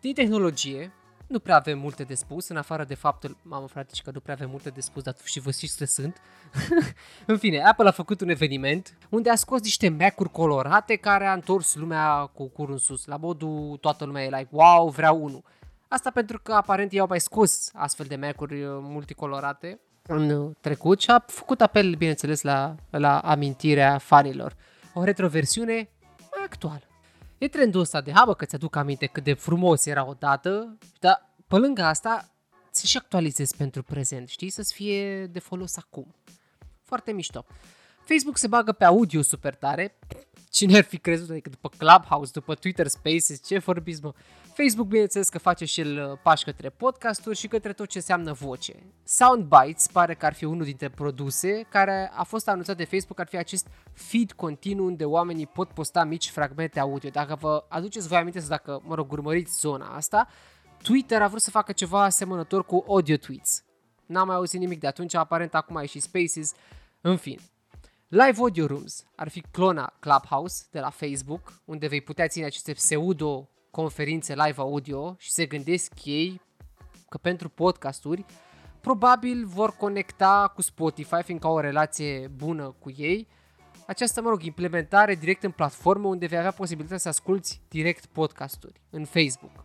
Din 0.00 0.12
tehnologie, 0.14 0.92
nu 1.30 1.38
prea 1.38 1.56
avem 1.56 1.78
multe 1.78 2.02
de 2.02 2.14
spus, 2.14 2.48
în 2.48 2.56
afară 2.56 2.84
de 2.84 2.94
faptul, 2.94 3.36
mamă 3.42 3.66
frate, 3.66 3.92
că 4.04 4.10
nu 4.12 4.20
prea 4.20 4.34
avem 4.34 4.50
multe 4.50 4.70
de 4.70 4.80
spus, 4.80 5.02
dar 5.02 5.14
și 5.24 5.40
vă 5.40 5.50
știți 5.50 5.78
că 5.78 5.84
sunt. 5.84 6.16
în 7.26 7.38
fine, 7.38 7.62
Apple 7.62 7.88
a 7.88 7.90
făcut 7.90 8.20
un 8.20 8.28
eveniment 8.28 8.98
unde 9.08 9.30
a 9.30 9.34
scos 9.34 9.60
niște 9.60 9.88
Mac-uri 9.88 10.30
colorate 10.30 10.96
care 10.96 11.26
a 11.26 11.32
întors 11.32 11.74
lumea 11.74 12.30
cu 12.34 12.48
curul 12.48 12.72
în 12.72 12.78
sus. 12.78 13.06
La 13.06 13.16
modul, 13.16 13.78
toată 13.80 14.04
lumea 14.04 14.22
e 14.22 14.28
like, 14.28 14.48
wow, 14.50 14.88
vreau 14.88 15.22
unul. 15.22 15.42
Asta 15.88 16.10
pentru 16.10 16.40
că 16.42 16.52
aparent 16.52 16.92
ei 16.92 17.00
au 17.00 17.06
mai 17.08 17.20
scos 17.20 17.70
astfel 17.74 18.06
de 18.06 18.16
Mac-uri 18.16 18.62
uh, 18.62 18.78
multicolorate 18.80 19.80
în 20.02 20.30
uh, 20.30 20.50
trecut 20.60 21.00
și 21.00 21.10
a 21.10 21.24
făcut 21.26 21.60
apel, 21.60 21.94
bineînțeles, 21.94 22.42
la, 22.42 22.74
la 22.90 23.18
amintirea 23.18 23.98
fanilor. 23.98 24.56
O 24.94 25.04
retroversiune 25.04 25.88
mai 26.36 26.44
actuală. 26.44 26.89
E 27.40 27.48
trendul 27.48 27.80
ăsta 27.80 28.00
de, 28.00 28.12
ha 28.12 28.24
bă, 28.24 28.34
că 28.34 28.44
ți-aduc 28.44 28.76
aminte 28.76 29.06
cât 29.06 29.24
de 29.24 29.32
frumos 29.32 29.86
era 29.86 30.06
odată, 30.06 30.78
dar 30.98 31.34
pe 31.46 31.56
lângă 31.56 31.82
asta 31.82 32.30
ți 32.72 32.88
și 32.88 32.96
actualizezi 32.96 33.56
pentru 33.56 33.82
prezent, 33.82 34.28
știi, 34.28 34.50
să-ți 34.50 34.74
fie 34.74 35.26
de 35.26 35.38
folos 35.38 35.76
acum. 35.76 36.14
Foarte 36.82 37.12
mișto. 37.12 37.44
Facebook 38.12 38.36
se 38.36 38.46
bagă 38.46 38.72
pe 38.72 38.84
audio 38.84 39.22
super 39.22 39.54
tare. 39.54 39.98
Cine 40.50 40.76
ar 40.76 40.84
fi 40.84 40.98
crezut, 40.98 41.30
adică 41.30 41.48
după 41.48 41.70
Clubhouse, 41.76 42.30
după 42.34 42.54
Twitter 42.54 42.86
Spaces, 42.86 43.46
ce 43.46 43.58
vorbiți, 43.58 44.02
mă? 44.02 44.12
Facebook, 44.54 44.86
bineînțeles 44.86 45.28
că 45.28 45.38
face 45.38 45.64
și 45.64 45.80
el 45.80 46.10
uh, 46.10 46.18
pași 46.22 46.44
către 46.44 46.68
podcasturi 46.68 47.36
și 47.36 47.48
către 47.48 47.72
tot 47.72 47.88
ce 47.88 47.98
înseamnă 47.98 48.32
voce. 48.32 48.74
Soundbites 49.04 49.86
pare 49.92 50.14
că 50.14 50.26
ar 50.26 50.34
fi 50.34 50.44
unul 50.44 50.64
dintre 50.64 50.88
produse 50.88 51.66
care 51.68 52.10
a 52.14 52.22
fost 52.22 52.48
anunțat 52.48 52.76
de 52.76 52.84
Facebook, 52.84 53.20
ar 53.20 53.26
fi 53.26 53.36
acest 53.36 53.66
feed 53.92 54.32
continuu 54.32 54.86
unde 54.86 55.04
oamenii 55.04 55.46
pot 55.46 55.68
posta 55.68 56.04
mici 56.04 56.30
fragmente 56.30 56.80
audio. 56.80 57.10
Dacă 57.10 57.34
vă 57.40 57.64
aduceți 57.68 58.08
voi 58.08 58.18
aminte, 58.18 58.38
sau 58.40 58.48
dacă, 58.48 58.82
mă 58.84 58.94
rog, 58.94 59.12
urmăriți 59.12 59.60
zona 59.60 59.86
asta, 59.86 60.28
Twitter 60.82 61.22
a 61.22 61.28
vrut 61.28 61.42
să 61.42 61.50
facă 61.50 61.72
ceva 61.72 62.04
asemănător 62.04 62.64
cu 62.64 62.84
audio 62.88 63.16
tweets. 63.16 63.64
N-am 64.06 64.26
mai 64.26 64.36
auzit 64.36 64.60
nimic 64.60 64.80
de 64.80 64.86
atunci, 64.86 65.14
aparent 65.14 65.54
acum 65.54 65.76
ai 65.76 65.86
și 65.86 66.00
Spaces, 66.00 66.52
în 67.00 67.16
fine. 67.16 67.40
Live 68.12 68.38
Audio 68.38 68.66
Rooms 68.66 69.04
ar 69.16 69.28
fi 69.28 69.40
clona 69.40 69.92
Clubhouse 70.00 70.64
de 70.70 70.80
la 70.80 70.90
Facebook, 70.90 71.52
unde 71.64 71.86
vei 71.86 72.00
putea 72.00 72.28
ține 72.28 72.44
aceste 72.44 72.72
pseudo 72.72 73.48
conferințe 73.70 74.34
live 74.34 74.60
audio 74.60 75.14
și 75.18 75.30
se 75.30 75.46
gândesc 75.46 75.92
ei 76.04 76.40
că 77.08 77.18
pentru 77.18 77.48
podcasturi 77.48 78.24
probabil 78.80 79.46
vor 79.46 79.76
conecta 79.76 80.52
cu 80.54 80.62
Spotify, 80.62 81.22
fiindcă 81.22 81.46
au 81.46 81.54
o 81.54 81.60
relație 81.60 82.28
bună 82.28 82.76
cu 82.78 82.92
ei. 82.96 83.28
Această, 83.86 84.22
mă 84.22 84.28
rog, 84.28 84.42
implementare 84.42 85.14
direct 85.14 85.42
în 85.42 85.50
platformă 85.50 86.08
unde 86.08 86.26
vei 86.26 86.38
avea 86.38 86.50
posibilitatea 86.50 86.98
să 86.98 87.08
asculti 87.08 87.60
direct 87.68 88.06
podcasturi 88.06 88.80
în 88.90 89.04
Facebook. 89.04 89.64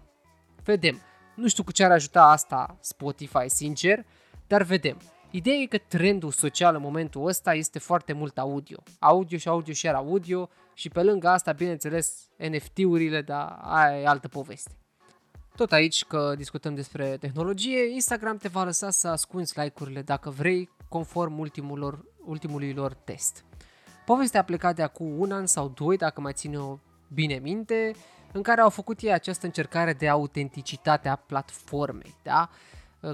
Vedem. 0.63 1.01
Nu 1.35 1.47
știu 1.47 1.63
cu 1.63 1.71
ce 1.71 1.83
ar 1.83 1.91
ajuta 1.91 2.23
asta 2.23 2.77
Spotify, 2.81 3.49
sincer, 3.49 4.05
dar 4.47 4.63
vedem. 4.63 4.97
Ideea 5.32 5.55
e 5.55 5.65
că 5.65 5.77
trendul 5.77 6.32
social 6.32 6.75
în 6.75 6.82
momentul 6.82 7.27
ăsta 7.27 7.53
este 7.53 7.79
foarte 7.79 8.13
mult 8.13 8.38
audio. 8.38 8.84
Audio 9.00 9.38
și 9.38 9.48
audio 9.48 9.74
și 9.74 9.86
iar 9.86 9.96
audio 9.96 10.50
și 10.74 10.89
pe 10.89 11.03
lângă 11.03 11.27
asta, 11.27 11.51
bineînțeles, 11.51 12.29
NFT-urile, 12.38 13.22
dar 13.22 13.60
aia 13.62 14.00
e 14.00 14.08
altă 14.08 14.27
poveste. 14.27 14.72
Tot 15.55 15.72
aici 15.72 16.05
că 16.05 16.34
discutăm 16.38 16.75
despre 16.75 17.17
tehnologie, 17.17 17.94
Instagram 17.94 18.38
te 18.38 18.48
va 18.48 18.63
lăsa 18.63 18.89
să 18.89 19.08
ascunzi 19.08 19.60
like-urile 19.60 20.01
dacă 20.01 20.29
vrei, 20.29 20.70
conform 20.89 21.39
ultimul 21.39 22.13
ultimului 22.25 22.74
lor 22.74 22.94
test. 22.94 23.46
Povestea 24.05 24.39
a 24.39 24.44
plecat 24.44 24.75
de 24.75 24.82
acum 24.82 25.20
un 25.20 25.32
an 25.32 25.46
sau 25.46 25.67
doi, 25.67 25.98
dacă 25.98 26.22
mai 26.22 26.34
ține 26.34 26.58
o 26.58 26.79
bine 27.13 27.36
minte, 27.36 27.96
în 28.32 28.41
care 28.41 28.62
au 28.62 28.70
făcut 28.70 29.00
ei 29.00 29.13
această 29.13 29.46
încercare 29.46 29.94
de 29.94 30.10
autenticitate 30.10 31.10
a 31.10 31.15
platformei, 31.15 32.15
da? 32.24 32.50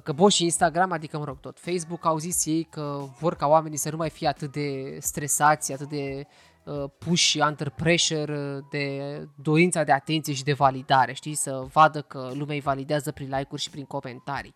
Că 0.04 0.12
Bosch 0.12 0.36
și 0.36 0.44
Instagram, 0.44 0.92
adică 0.92 1.18
mă 1.18 1.24
rog 1.24 1.40
tot 1.40 1.60
Facebook, 1.60 2.06
au 2.06 2.18
zis 2.18 2.46
ei 2.46 2.64
că 2.64 3.04
vor 3.20 3.36
ca 3.36 3.48
oamenii 3.48 3.78
să 3.78 3.90
nu 3.90 3.98
mai 3.98 4.10
fie 4.10 4.28
atât 4.28 4.52
de 4.52 4.98
stresați, 5.00 5.74
atât 5.74 5.90
de 5.90 6.26
uh, 6.64 6.84
puși 6.98 7.40
under 7.40 7.70
pressure 7.70 8.56
uh, 8.58 8.64
de 8.70 9.28
dorința 9.36 9.84
de 9.84 9.92
atenție 9.92 10.34
și 10.34 10.44
de 10.44 10.54
validare, 10.54 11.14
știi, 11.14 11.36
să 11.36 11.66
vadă 11.74 12.02
că 12.02 12.32
lumea 12.34 12.56
îi 12.56 12.62
validează 12.62 13.12
prin 13.12 13.30
like-uri 13.30 13.62
și 13.62 13.70
prin 13.70 13.86
comentarii. 13.86 14.54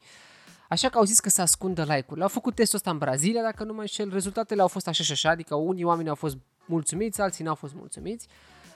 Așa 0.69 0.89
că 0.89 0.97
au 0.97 1.03
zis 1.03 1.19
că 1.19 1.29
se 1.29 1.41
ascundă 1.41 1.81
like-urile. 1.81 2.23
Au 2.23 2.29
făcut 2.29 2.55
testul 2.55 2.77
ăsta 2.77 2.89
în 2.89 2.97
Brazilia, 2.97 3.41
dacă 3.41 3.63
nu 3.63 3.73
mă 3.73 3.79
înșel, 3.79 4.09
rezultatele 4.11 4.61
au 4.61 4.67
fost 4.67 4.87
așa 4.87 5.03
și 5.03 5.11
așa, 5.11 5.29
adică 5.29 5.55
unii 5.55 5.83
oameni 5.83 6.09
au 6.09 6.15
fost 6.15 6.37
mulțumiți, 6.65 7.21
alții 7.21 7.43
n-au 7.43 7.55
fost 7.55 7.73
mulțumiți. 7.73 8.27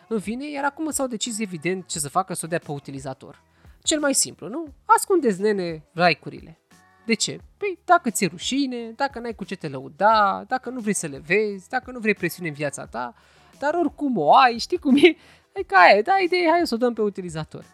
În 0.08 0.20
fine, 0.20 0.52
iar 0.52 0.64
acum 0.64 0.92
s-au 0.92 1.08
decis 1.08 1.40
evident 1.40 1.88
ce 1.88 2.00
să 2.00 2.10
facă, 2.10 2.34
să 2.34 2.42
o 2.46 2.48
dea 2.48 2.60
pe 2.60 2.72
utilizator. 2.72 3.42
Cel 3.84 4.00
mai 4.00 4.14
simplu, 4.14 4.48
nu? 4.48 4.74
Ascundeți, 4.96 5.42
nene, 5.42 5.84
like-urile. 5.92 6.60
De 7.06 7.14
ce? 7.14 7.40
Păi 7.58 7.80
dacă 7.86 8.10
ți-e 8.10 8.28
rușine, 8.28 8.92
dacă 8.96 9.20
n-ai 9.20 9.36
cu 9.36 9.44
ce 9.44 9.56
te 9.56 9.68
lăuda, 9.68 10.44
dacă 10.48 10.70
nu 10.70 10.80
vrei 10.80 10.94
să 10.94 11.08
le 11.08 11.18
vezi, 11.18 11.70
dacă 11.70 11.92
nu 11.92 12.00
vrei 12.00 12.14
presiune 12.14 12.50
în 12.50 12.56
viața 12.56 12.86
ta, 12.86 13.14
dar 13.60 13.74
oricum 13.74 14.18
o 14.18 14.36
ai, 14.36 14.58
știi 14.58 14.78
cum 14.78 14.96
e? 14.96 15.16
Hai 15.54 15.64
ca 15.68 15.78
aia, 15.78 16.02
da 16.02 16.14
idee, 16.24 16.50
hai 16.50 16.68
să 16.68 16.74
o 16.74 16.78
dăm 16.78 16.94
pe 16.94 17.02
utilizator. 17.02 17.66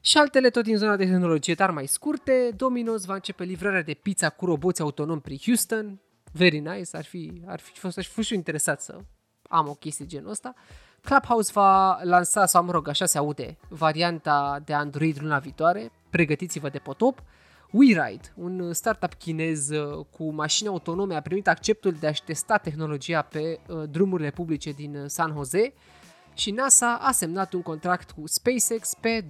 Și 0.00 0.18
altele 0.18 0.50
tot 0.50 0.64
din 0.64 0.76
zona 0.76 0.96
de 0.96 1.04
tehnologie, 1.04 1.54
dar 1.54 1.70
mai 1.70 1.86
scurte, 1.86 2.50
Domino's 2.54 3.06
va 3.06 3.14
începe 3.14 3.44
livrarea 3.44 3.82
de 3.82 3.94
pizza 3.94 4.30
cu 4.30 4.44
roboți 4.44 4.80
autonomi 4.80 5.20
prin 5.20 5.38
Houston. 5.44 6.00
Very 6.32 6.58
nice, 6.58 6.96
ar 6.96 7.04
fi, 7.04 7.42
ar 7.46 7.60
fi 7.60 7.78
fost, 7.78 7.98
aș 7.98 8.08
fi 8.08 8.22
și 8.22 8.34
interesat 8.34 8.82
să 8.82 8.98
am 9.48 9.68
o 9.68 9.74
chestie 9.74 10.06
genul 10.06 10.30
ăsta. 10.30 10.54
Clubhouse 11.00 11.52
va 11.54 12.00
lansa, 12.02 12.46
sau 12.46 12.64
mă 12.64 12.72
rog, 12.72 12.88
așa 12.88 13.06
se 13.06 13.18
aude, 13.18 13.56
varianta 13.68 14.62
de 14.64 14.74
Android 14.74 15.20
luna 15.20 15.38
viitoare. 15.38 15.92
Pregătiți-vă 16.10 16.68
de 16.68 16.78
potop. 16.78 17.22
WeRide, 17.70 18.32
un 18.34 18.72
startup 18.72 19.14
chinez 19.14 19.68
uh, 19.70 20.04
cu 20.10 20.32
mașini 20.32 20.68
autonome, 20.68 21.14
a 21.14 21.20
primit 21.20 21.48
acceptul 21.48 21.92
de 21.92 22.06
a-și 22.06 22.22
testa 22.22 22.56
tehnologia 22.56 23.22
pe 23.22 23.60
uh, 23.68 23.82
drumurile 23.90 24.30
publice 24.30 24.70
din 24.70 24.96
uh, 24.96 25.04
San 25.06 25.32
Jose 25.34 25.72
și 26.34 26.50
NASA 26.50 26.98
a 27.02 27.10
semnat 27.10 27.52
un 27.52 27.62
contract 27.62 28.10
cu 28.10 28.26
SpaceX 28.26 28.94
pe 29.00 29.22
2,9 29.22 29.28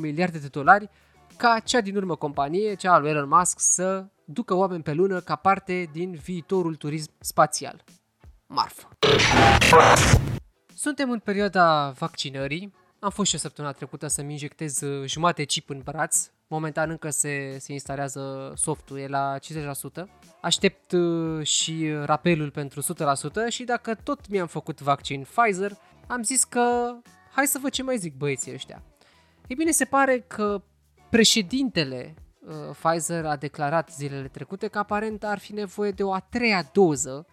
miliarde 0.00 0.38
de 0.38 0.46
dolari 0.46 0.90
ca 1.36 1.58
cea 1.64 1.80
din 1.80 1.96
urmă 1.96 2.14
companie, 2.14 2.74
cea 2.74 2.92
a 2.92 2.98
lui 2.98 3.10
Elon 3.10 3.28
Musk, 3.28 3.60
să 3.60 4.06
ducă 4.24 4.54
oameni 4.54 4.82
pe 4.82 4.92
lună 4.92 5.20
ca 5.20 5.36
parte 5.36 5.88
din 5.92 6.12
viitorul 6.12 6.74
turism 6.74 7.10
spațial. 7.18 7.84
Marfă. 8.46 8.88
Suntem 10.74 11.10
în 11.10 11.18
perioada 11.18 11.90
vaccinării. 11.90 12.74
Am 13.00 13.10
fost 13.10 13.28
și 13.28 13.34
o 13.34 13.38
săptămâna 13.38 13.72
trecută 13.72 14.06
să-mi 14.06 14.32
injectez 14.32 14.80
jumate 15.04 15.44
chip 15.44 15.70
în 15.70 15.80
braț. 15.84 16.30
Momentan 16.46 16.90
încă 16.90 17.10
se, 17.10 17.56
se 17.58 17.72
instalează 17.72 18.52
softul, 18.56 18.98
e 18.98 19.06
la 19.06 19.36
50%. 19.38 20.04
Aștept 20.40 20.94
și 21.42 21.90
rapelul 22.04 22.50
pentru 22.50 22.82
100% 22.82 22.84
și 23.48 23.64
dacă 23.64 23.94
tot 23.94 24.28
mi-am 24.28 24.46
făcut 24.46 24.80
vaccin 24.80 25.26
Pfizer, 25.34 25.72
am 26.06 26.22
zis 26.22 26.44
că 26.44 26.94
hai 27.30 27.46
să 27.46 27.58
văd 27.62 27.70
ce 27.70 27.82
mai 27.82 27.98
zic 27.98 28.16
băieții 28.16 28.52
ăștia. 28.52 28.82
Ei 29.46 29.56
bine, 29.56 29.70
se 29.70 29.84
pare 29.84 30.20
că 30.20 30.62
președintele 31.10 32.14
uh, 32.38 32.54
Pfizer 32.82 33.26
a 33.26 33.36
declarat 33.36 33.92
zilele 33.92 34.28
trecute 34.28 34.68
că 34.68 34.78
aparent 34.78 35.24
ar 35.24 35.38
fi 35.38 35.52
nevoie 35.52 35.90
de 35.90 36.02
o 36.02 36.12
a 36.12 36.20
treia 36.20 36.70
doză 36.72 37.26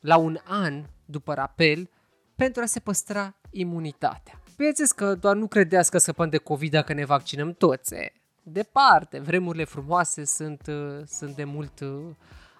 la 0.00 0.16
un 0.16 0.38
an 0.44 0.84
după 1.04 1.34
rapel 1.34 1.90
pentru 2.36 2.62
a 2.62 2.66
se 2.66 2.80
păstra 2.80 3.34
imunitatea. 3.50 4.40
Bineînțeles 4.60 4.92
că 4.92 5.14
doar 5.14 5.36
nu 5.36 5.46
credeți 5.46 5.90
că 5.90 5.98
scăpăm 5.98 6.28
de 6.28 6.36
COVID 6.36 6.70
dacă 6.70 6.92
ne 6.92 7.04
vaccinăm 7.04 7.52
toți. 7.52 7.94
Departe, 8.42 9.18
vremurile 9.18 9.64
frumoase 9.64 10.24
sunt, 10.24 10.66
uh, 10.68 11.00
sunt 11.06 11.34
de 11.34 11.44
mult 11.44 11.80
uh, 11.80 11.88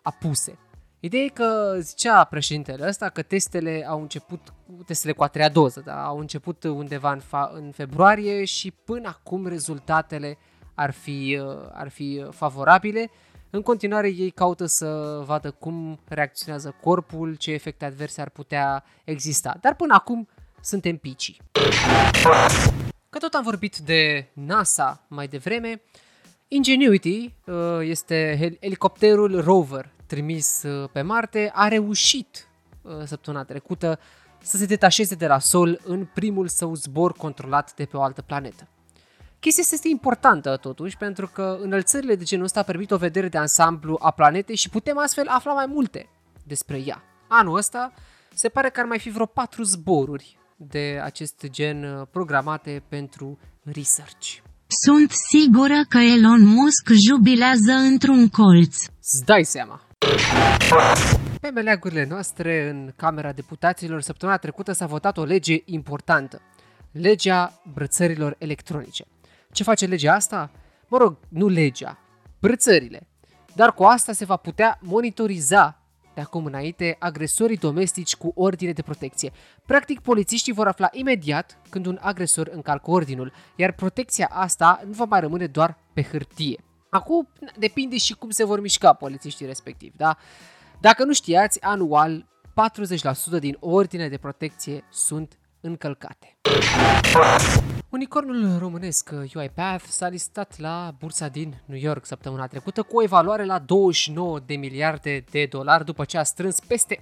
apuse. 0.02 0.58
Ideea 1.00 1.22
e 1.22 1.28
că 1.28 1.76
zicea 1.78 2.24
președintele 2.24 2.86
ăsta 2.88 3.08
că 3.08 3.22
testele 3.22 3.86
au 3.88 4.00
început, 4.00 4.40
testele 4.86 5.12
cu 5.12 5.22
a 5.22 5.26
treia 5.26 5.48
doză, 5.48 5.82
da, 5.84 6.04
au 6.04 6.18
început 6.18 6.64
undeva 6.64 7.12
în, 7.12 7.20
fa- 7.20 7.52
în 7.52 7.70
februarie 7.70 8.44
și 8.44 8.70
până 8.70 9.08
acum 9.08 9.46
rezultatele 9.46 10.38
ar 10.74 10.90
fi, 10.90 11.40
uh, 11.42 11.68
ar 11.72 11.88
fi 11.88 12.26
favorabile. 12.30 13.10
În 13.50 13.62
continuare 13.62 14.08
ei 14.08 14.30
caută 14.30 14.66
să 14.66 15.20
vadă 15.24 15.50
cum 15.50 15.98
reacționează 16.08 16.74
corpul, 16.82 17.34
ce 17.34 17.52
efecte 17.52 17.84
adverse 17.84 18.20
ar 18.20 18.28
putea 18.28 18.84
exista. 19.04 19.56
Dar 19.60 19.74
până 19.74 19.94
acum 19.94 20.28
suntem 20.60 20.96
pici. 20.96 21.36
Că 23.10 23.18
tot 23.18 23.34
am 23.34 23.42
vorbit 23.42 23.76
de 23.76 24.30
NASA 24.32 25.04
mai 25.08 25.28
devreme, 25.28 25.82
Ingenuity 26.52 27.34
uh, 27.44 27.54
este 27.80 28.38
elicopterul 28.60 29.40
rover 29.40 29.92
trimis 30.06 30.62
uh, 30.62 30.88
pe 30.92 31.02
Marte, 31.02 31.50
a 31.54 31.68
reușit 31.68 32.48
uh, 32.82 32.92
săptămâna 33.04 33.44
trecută 33.44 33.98
să 34.42 34.56
se 34.56 34.66
detașeze 34.66 35.14
de 35.14 35.26
la 35.26 35.38
Sol 35.38 35.80
în 35.84 36.04
primul 36.14 36.48
său 36.48 36.74
zbor 36.74 37.12
controlat 37.12 37.74
de 37.74 37.84
pe 37.84 37.96
o 37.96 38.02
altă 38.02 38.22
planetă. 38.22 38.68
Chestia 39.40 39.64
este 39.70 39.88
importantă 39.88 40.56
totuși 40.56 40.96
pentru 40.96 41.26
că 41.26 41.58
înălțările 41.60 42.14
de 42.14 42.24
genul 42.24 42.44
ăsta 42.44 42.62
permit 42.62 42.90
o 42.90 42.96
vedere 42.96 43.28
de 43.28 43.38
ansamblu 43.38 43.98
a 44.00 44.10
planetei 44.10 44.56
și 44.56 44.68
putem 44.68 44.98
astfel 44.98 45.28
afla 45.28 45.52
mai 45.52 45.66
multe 45.66 46.08
despre 46.46 46.82
ea. 46.84 47.02
Anul 47.28 47.56
ăsta 47.56 47.92
se 48.34 48.48
pare 48.48 48.70
că 48.70 48.80
ar 48.80 48.86
mai 48.86 48.98
fi 48.98 49.10
vreo 49.10 49.26
patru 49.26 49.62
zboruri 49.62 50.38
de 50.62 51.00
acest 51.02 51.46
gen 51.46 52.08
programate 52.10 52.82
pentru 52.88 53.38
research. 53.62 54.36
Sunt 54.66 55.10
sigură 55.10 55.84
că 55.88 55.98
Elon 55.98 56.46
Musk 56.46 56.90
jubilează 57.08 57.72
într-un 57.72 58.28
colț. 58.28 58.76
Îți 58.86 59.24
dai 59.24 59.44
seama. 59.44 59.80
Pe 61.40 61.50
meleagurile 61.50 62.06
noastre, 62.06 62.68
în 62.68 62.92
Camera 62.96 63.32
Deputaților, 63.32 64.00
săptămâna 64.00 64.38
trecută 64.38 64.72
s-a 64.72 64.86
votat 64.86 65.16
o 65.18 65.24
lege 65.24 65.62
importantă. 65.64 66.40
Legea 66.92 67.60
brățărilor 67.74 68.36
electronice. 68.38 69.04
Ce 69.52 69.62
face 69.62 69.86
legea 69.86 70.14
asta? 70.14 70.50
Mă 70.88 70.98
rog, 70.98 71.18
nu 71.28 71.48
legea, 71.48 71.98
brățările. 72.40 73.08
Dar 73.54 73.74
cu 73.74 73.82
asta 73.82 74.12
se 74.12 74.24
va 74.24 74.36
putea 74.36 74.78
monitoriza 74.82 75.79
de 76.14 76.20
acum 76.20 76.44
înainte 76.44 76.96
agresorii 76.98 77.56
domestici 77.56 78.16
cu 78.16 78.32
ordine 78.34 78.72
de 78.72 78.82
protecție. 78.82 79.32
Practic, 79.66 80.00
polițiștii 80.00 80.52
vor 80.52 80.66
afla 80.66 80.88
imediat 80.92 81.58
când 81.68 81.86
un 81.86 81.98
agresor 82.00 82.48
încalcă 82.52 82.90
ordinul, 82.90 83.32
iar 83.56 83.72
protecția 83.72 84.28
asta 84.32 84.80
nu 84.86 84.92
va 84.92 85.04
mai 85.04 85.20
rămâne 85.20 85.46
doar 85.46 85.78
pe 85.92 86.02
hârtie. 86.02 86.64
Acum 86.90 87.28
depinde 87.58 87.96
și 87.96 88.14
cum 88.14 88.30
se 88.30 88.44
vor 88.44 88.60
mișca 88.60 88.92
polițiștii 88.92 89.46
respectivi, 89.46 89.96
da? 89.96 90.16
Dacă 90.80 91.04
nu 91.04 91.12
știați, 91.12 91.62
anual 91.62 92.26
40% 93.36 93.38
din 93.38 93.56
ordine 93.60 94.08
de 94.08 94.16
protecție 94.16 94.84
sunt 94.90 95.38
încălcate. 95.60 96.38
Unicornul 97.90 98.58
românesc 98.58 99.10
UiPath 99.34 99.84
s-a 99.84 100.08
listat 100.08 100.58
la 100.58 100.94
bursa 100.98 101.28
din 101.28 101.62
New 101.64 101.78
York 101.78 102.06
săptămâna 102.06 102.46
trecută 102.46 102.82
cu 102.82 102.96
o 102.96 103.02
evaluare 103.02 103.44
la 103.44 103.58
29 103.58 104.40
de 104.46 104.54
miliarde 104.54 105.24
de 105.30 105.46
dolari 105.46 105.84
după 105.84 106.04
ce 106.04 106.18
a 106.18 106.22
strâns 106.22 106.60
peste 106.60 107.00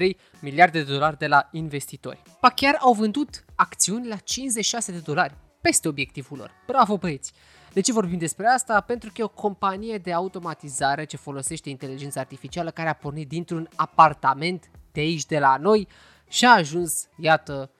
1,3 0.00 0.10
miliarde 0.40 0.82
de 0.82 0.92
dolari 0.92 1.18
de 1.18 1.26
la 1.26 1.48
investitori. 1.52 2.22
Pa 2.40 2.48
chiar 2.48 2.76
au 2.80 2.92
vândut 2.92 3.44
acțiuni 3.54 4.08
la 4.08 4.16
56 4.16 4.92
de 4.92 4.98
dolari, 4.98 5.34
peste 5.60 5.88
obiectivul 5.88 6.38
lor. 6.38 6.50
Bravo 6.66 6.96
băieți! 6.96 7.32
De 7.72 7.80
ce 7.80 7.92
vorbim 7.92 8.18
despre 8.18 8.46
asta? 8.46 8.80
Pentru 8.80 9.10
că 9.14 9.20
e 9.20 9.24
o 9.24 9.28
companie 9.28 9.98
de 9.98 10.12
automatizare 10.12 11.04
ce 11.04 11.16
folosește 11.16 11.70
inteligența 11.70 12.20
artificială 12.20 12.70
care 12.70 12.88
a 12.88 12.94
pornit 12.94 13.28
dintr-un 13.28 13.68
apartament 13.76 14.70
de 14.92 15.00
aici 15.00 15.26
de 15.26 15.38
la 15.38 15.56
noi 15.56 15.88
și 16.28 16.44
a 16.44 16.54
ajuns, 16.54 17.08
iată, 17.16 17.70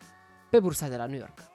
pe 0.51 0.61
bursa 0.61 0.89
de 0.89 0.97
la 0.97 1.07
New 1.07 1.19
York. 1.19 1.54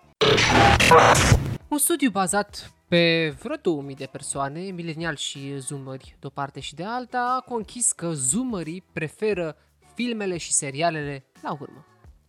Un 1.67 1.77
studiu 1.77 2.09
bazat 2.09 2.71
pe 2.87 3.29
vreo 3.29 3.55
2000 3.55 3.95
de 3.95 4.05
persoane, 4.05 4.59
milenial 4.59 5.15
și 5.15 5.57
zoomeri 5.57 6.15
de 6.19 6.27
o 6.27 6.29
parte 6.29 6.59
și 6.59 6.75
de 6.75 6.83
alta, 6.83 7.35
a 7.37 7.49
conchis 7.49 7.91
că 7.91 8.11
zoomerii 8.13 8.83
preferă 8.93 9.57
filmele 9.95 10.37
și 10.37 10.51
serialele 10.51 11.25
la 11.41 11.51
urmă. 11.51 11.85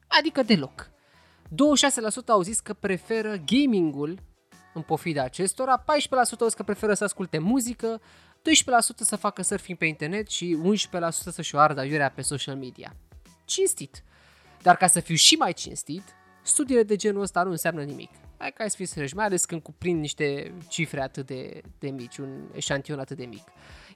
Adică 0.07 0.43
deloc. 0.43 0.91
26% 0.91 1.49
au 2.27 2.43
zis 2.43 2.61
că 2.61 2.75
preferă 2.75 3.37
gamingul 3.47 4.19
în 4.75 4.83
pofida 4.83 5.23
acestora, 5.23 5.85
14% 5.85 5.85
au 6.41 6.47
zis 6.47 6.55
că 6.55 6.63
preferă 6.63 6.95
să 6.95 7.05
asculte 7.05 7.39
muzică, 7.39 8.01
12% 8.01 8.01
să 8.97 9.17
facă 9.17 9.43
surfing 9.43 9.79
pe 9.79 9.87
internet 9.87 10.29
și 10.29 10.59
11% 10.65 11.09
să-și 11.11 11.55
o 11.55 11.59
ardă 11.59 11.85
iurea 11.85 12.11
pe 12.11 12.23
social 12.23 12.57
media. 12.57 12.97
Cinstit. 13.45 14.05
Dar 14.63 14.77
ca 14.77 14.87
să 14.87 15.01
fiu 15.01 15.15
și 15.15 15.35
mai 15.35 15.53
cinstit, 15.53 16.03
studiile 16.51 16.83
de 16.83 16.97
genul 16.97 17.23
ăsta 17.23 17.43
nu 17.43 17.51
înseamnă 17.51 17.83
nimic. 17.83 18.11
Hai 18.39 18.53
că 18.55 18.63
ai 18.63 18.71
să 18.71 18.77
fii 18.77 18.87
serioși, 18.87 19.15
mai 19.15 19.25
ales 19.25 19.45
când 19.45 19.63
cuprind 19.63 20.01
niște 20.01 20.55
cifre 20.69 21.03
atât 21.03 21.27
de, 21.27 21.61
de 21.79 21.89
mici, 21.89 22.17
un 22.17 22.49
eșantion 22.53 22.99
atât 22.99 23.17
de 23.17 23.25
mic. 23.25 23.43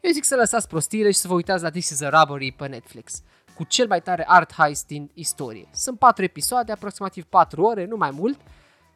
Eu 0.00 0.12
zic 0.12 0.24
să 0.24 0.36
lăsați 0.36 0.68
prostiile 0.68 1.10
și 1.10 1.18
să 1.18 1.28
vă 1.28 1.34
uitați 1.34 1.62
la 1.62 1.70
This 1.70 1.88
is 1.90 2.00
a 2.00 2.08
Robbery 2.08 2.52
pe 2.52 2.66
Netflix, 2.66 3.22
cu 3.54 3.64
cel 3.64 3.86
mai 3.86 4.02
tare 4.02 4.24
art 4.26 4.52
heist 4.52 4.86
din 4.86 5.10
istorie. 5.14 5.68
Sunt 5.72 5.98
4 5.98 6.24
episoade, 6.24 6.72
aproximativ 6.72 7.24
4 7.24 7.62
ore, 7.62 7.86
nu 7.86 7.96
mai 7.96 8.10
mult, 8.10 8.40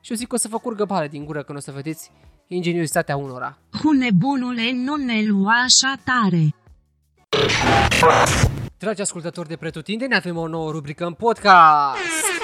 și 0.01 0.11
eu 0.11 0.17
zic 0.17 0.29
că 0.29 0.35
o 0.35 0.39
să 0.39 0.49
vă 0.49 0.59
curgă 0.59 0.85
bale 0.85 1.09
din 1.09 1.25
gură 1.25 1.43
când 1.43 1.59
o 1.59 1.61
să 1.61 1.71
vedeți 1.71 2.11
ingeniozitatea 2.47 3.17
unora. 3.17 3.59
Cu 3.83 3.91
nebunule, 3.91 4.73
nu 4.73 4.97
ne 4.97 5.23
lua 5.23 5.63
așa 5.63 5.95
tare. 6.05 6.55
Dragi 8.79 9.01
ascultători 9.01 9.49
de 9.49 9.57
pretutindeni, 9.57 10.15
avem 10.15 10.37
o 10.37 10.47
nouă 10.47 10.71
rubrică 10.71 11.07
în 11.07 11.13
podcast. 11.13 12.38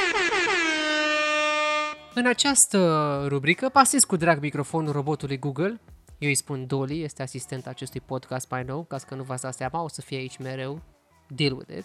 În 2.17 2.27
această 2.27 3.25
rubrică 3.29 3.69
pasez 3.69 4.05
cu 4.05 4.17
drag 4.17 4.41
microfonul 4.41 4.93
robotului 4.93 5.39
Google. 5.39 5.81
Eu 6.19 6.29
îi 6.29 6.35
spun 6.35 6.67
Dolly, 6.67 7.03
este 7.03 7.23
asistent 7.23 7.67
acestui 7.67 8.01
podcast 8.01 8.51
mai 8.51 8.65
nou, 8.65 8.83
ca 8.83 8.99
să 8.99 9.05
că 9.09 9.15
nu 9.15 9.23
v-ați 9.23 9.43
dat 9.43 9.55
seama, 9.55 9.83
o 9.83 9.89
să 9.89 10.01
fie 10.01 10.17
aici 10.17 10.39
mereu. 10.39 10.81
Deal 11.29 11.53
with 11.53 11.77
it. 11.77 11.85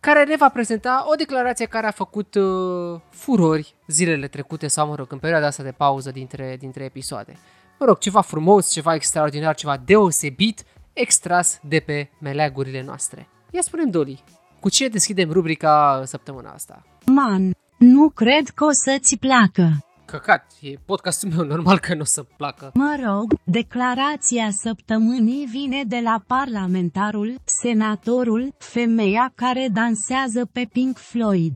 Care 0.00 0.24
ne 0.24 0.36
va 0.36 0.48
prezenta 0.48 1.04
o 1.12 1.14
declarație 1.14 1.66
care 1.66 1.86
a 1.86 1.90
făcut 1.90 2.34
uh, 2.34 3.00
furori 3.10 3.74
zilele 3.86 4.28
trecute 4.28 4.66
sau, 4.66 4.88
mă 4.88 4.94
rog, 4.94 5.12
în 5.12 5.18
perioada 5.18 5.46
asta 5.46 5.62
de 5.62 5.72
pauză 5.72 6.10
dintre, 6.10 6.56
dintre 6.58 6.84
episoade. 6.84 7.36
Mă 7.78 7.86
rog, 7.86 7.98
ceva 7.98 8.20
frumos, 8.20 8.70
ceva 8.70 8.94
extraordinar, 8.94 9.54
ceva 9.54 9.76
deosebit, 9.76 10.64
extras 10.92 11.60
de 11.62 11.80
pe 11.80 12.10
meleagurile 12.18 12.82
noastre. 12.82 13.28
Ia 13.50 13.60
spunem, 13.62 13.90
Dolly, 13.90 14.24
cu 14.60 14.68
ce 14.68 14.88
deschidem 14.88 15.32
rubrica 15.32 16.02
săptămâna 16.04 16.50
asta? 16.50 16.82
Man, 17.06 17.52
nu 17.80 18.08
cred 18.08 18.48
că 18.48 18.64
o 18.64 18.70
să-ți 18.72 19.16
placă. 19.16 19.84
Căcat, 20.04 20.52
e 20.60 20.74
podcastul 20.84 21.28
meu, 21.28 21.44
normal 21.44 21.78
că 21.78 21.94
nu 21.94 22.00
o 22.00 22.04
să 22.04 22.22
placă. 22.36 22.70
Mă 22.74 22.98
rog, 23.06 23.34
declarația 23.44 24.50
săptămânii 24.50 25.46
vine 25.46 25.84
de 25.86 26.00
la 26.02 26.22
parlamentarul, 26.26 27.34
senatorul, 27.44 28.54
femeia 28.58 29.32
care 29.34 29.68
dansează 29.72 30.44
pe 30.52 30.68
Pink 30.72 30.96
Floyd. 30.96 31.52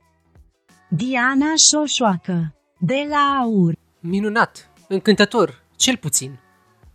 Diana 0.89 1.53
Șoșoacă, 1.71 2.55
de 2.79 3.07
la 3.09 3.41
Aur. 3.43 3.75
Minunat, 4.01 4.71
încântător, 4.89 5.63
cel 5.77 5.97
puțin. 5.97 6.39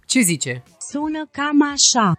Ce 0.05 0.19
zice? 0.19 0.63
Sună 0.91 1.27
cam 1.31 1.61
așa. 1.61 2.13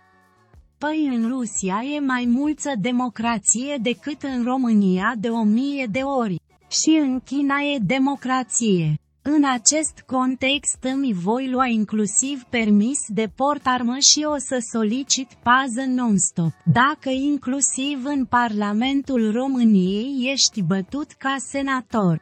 Păi 0.78 1.10
în 1.14 1.28
Rusia 1.28 1.82
e 1.96 2.00
mai 2.00 2.24
multă 2.28 2.72
democrație 2.80 3.76
decât 3.80 4.22
în 4.22 4.44
România 4.44 5.14
de 5.18 5.28
o 5.28 5.42
mie 5.42 5.86
de 5.90 6.00
ori. 6.00 6.40
Și 6.70 6.98
în 7.02 7.20
China 7.20 7.54
e 7.74 7.78
democrație. 7.78 8.94
În 9.22 9.44
acest 9.44 10.02
context 10.06 10.78
îmi 10.80 11.12
voi 11.12 11.50
lua 11.50 11.66
inclusiv 11.66 12.42
permis 12.42 12.98
de 13.08 13.30
port 13.36 13.60
armă 13.64 13.98
și 13.98 14.26
o 14.28 14.36
să 14.38 14.58
solicit 14.72 15.28
pază 15.42 15.80
non-stop. 15.86 16.52
Dacă 16.64 17.08
inclusiv 17.08 18.04
în 18.04 18.24
Parlamentul 18.24 19.32
României 19.32 20.30
ești 20.32 20.62
bătut 20.62 21.12
ca 21.12 21.36
senator. 21.38 22.20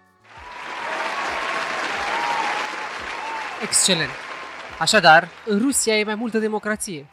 Excelent. 3.63 4.11
Așadar, 4.79 5.29
în 5.47 5.59
Rusia 5.59 5.99
e 5.99 6.05
mai 6.05 6.15
multă 6.15 6.39
democrație. 6.39 7.07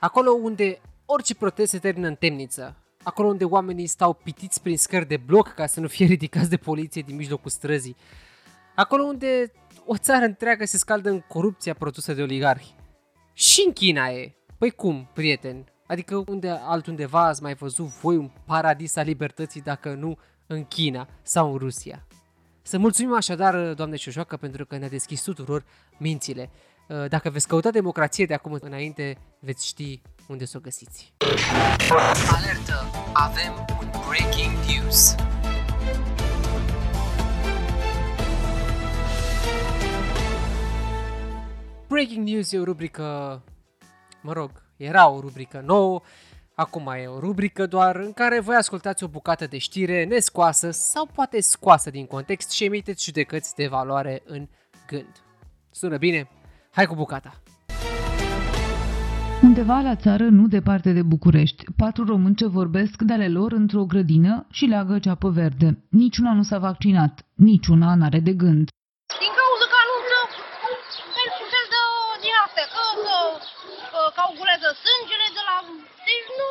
Acolo 0.00 0.30
unde 0.30 0.80
orice 1.06 1.34
protest 1.34 1.70
se 1.70 1.78
termină 1.78 2.06
în 2.06 2.14
temniță. 2.14 2.76
Acolo 3.08 3.28
unde 3.28 3.44
oamenii 3.44 3.86
stau 3.86 4.12
pitiți 4.12 4.62
prin 4.62 4.76
scări 4.76 5.08
de 5.08 5.16
bloc 5.16 5.48
ca 5.48 5.66
să 5.66 5.80
nu 5.80 5.88
fie 5.88 6.06
ridicați 6.14 6.50
de 6.50 6.56
poliție 6.56 7.02
din 7.02 7.16
mijlocul 7.16 7.50
străzii. 7.50 7.96
Acolo 8.74 9.02
unde 9.02 9.52
o 9.86 9.96
țară 9.96 10.24
întreagă 10.24 10.64
se 10.64 10.78
scaldă 10.78 11.10
în 11.10 11.20
corupția 11.20 11.74
produsă 11.74 12.12
de 12.12 12.22
oligarhi. 12.22 12.74
Și 13.32 13.62
în 13.66 13.72
China 13.72 14.08
e. 14.08 14.34
Păi 14.58 14.70
cum, 14.70 15.10
prieten? 15.12 15.64
Adică 15.86 16.22
unde 16.26 16.48
altundeva 16.48 17.26
ați 17.26 17.42
mai 17.42 17.54
văzut 17.54 17.86
voi 17.86 18.16
un 18.16 18.30
paradis 18.44 18.96
al 18.96 19.04
libertății 19.04 19.60
dacă 19.60 19.94
nu 19.94 20.18
în 20.46 20.64
China 20.64 21.08
sau 21.22 21.52
în 21.52 21.58
Rusia? 21.58 22.06
Să 22.62 22.78
mulțumim 22.78 23.14
așadar, 23.14 23.74
doamne 23.74 23.96
Șoșoacă, 23.96 24.36
pentru 24.36 24.66
că 24.66 24.76
ne-a 24.76 24.88
deschis 24.88 25.22
tuturor 25.22 25.64
mințile. 25.98 26.50
Dacă 27.08 27.30
veți 27.30 27.48
căuta 27.48 27.70
democrație 27.70 28.26
de 28.26 28.34
acum 28.34 28.58
înainte, 28.60 29.18
veți 29.40 29.66
ști 29.66 30.00
unde 30.28 30.44
să 30.44 30.56
o 30.56 30.60
găsiți. 30.60 31.12
Alertă! 32.30 32.90
Avem 33.12 33.66
un 33.80 33.90
breaking 34.08 34.52
news! 34.66 35.14
Breaking 41.88 42.28
News 42.28 42.52
e 42.52 42.58
o 42.58 42.64
rubrică, 42.64 43.42
mă 44.22 44.32
rog, 44.32 44.50
era 44.76 45.08
o 45.08 45.20
rubrică 45.20 45.60
nouă, 45.64 46.00
acum 46.54 46.86
e 46.86 47.06
o 47.06 47.18
rubrică 47.18 47.66
doar 47.66 47.96
în 47.96 48.12
care 48.12 48.40
voi 48.40 48.56
ascultați 48.56 49.04
o 49.04 49.08
bucată 49.08 49.46
de 49.46 49.58
știre 49.58 50.04
nescoasă 50.04 50.70
sau 50.70 51.06
poate 51.06 51.40
scoasă 51.40 51.90
din 51.90 52.06
context 52.06 52.50
și 52.50 52.64
emiteți 52.64 53.04
judecăți 53.04 53.54
de 53.54 53.66
valoare 53.66 54.22
în 54.24 54.48
gând. 54.86 55.22
Sună 55.70 55.96
bine? 55.96 56.28
Hai 56.70 56.86
cu 56.86 56.94
bucata! 56.94 57.42
Undeva 59.42 59.78
la 59.88 59.96
țară, 60.04 60.26
nu 60.38 60.44
departe 60.56 60.90
de 60.98 61.04
București, 61.14 61.62
patru 61.82 62.02
români 62.12 62.38
ce 62.40 62.46
vorbesc 62.58 62.96
de 63.08 63.12
ale 63.16 63.28
lor 63.38 63.50
într-o 63.62 63.84
grădină 63.92 64.34
și 64.56 64.64
leagă 64.72 64.94
ceapă 65.04 65.28
verde. 65.40 65.68
Niciuna 66.02 66.32
nu 66.38 66.44
s-a 66.50 66.58
vaccinat, 66.68 67.14
niciuna 67.48 67.88
n-are 67.98 68.20
de 68.28 68.34
gând. 68.42 68.66
Din 69.22 69.32
cauza 69.40 69.66
că 69.72 69.76
anunță 69.84 70.18
fel 71.14 71.28
cu 71.38 71.44
fel 71.52 71.66
de 71.74 71.80
din 72.24 72.34
astea, 72.44 72.66
că, 72.74 72.82
că, 73.04 73.16
că 73.92 74.00
coagulează 74.16 74.68
sângele 74.84 75.26
de 75.36 75.42
la... 75.48 75.56
Deci 76.06 76.28
nu... 76.38 76.48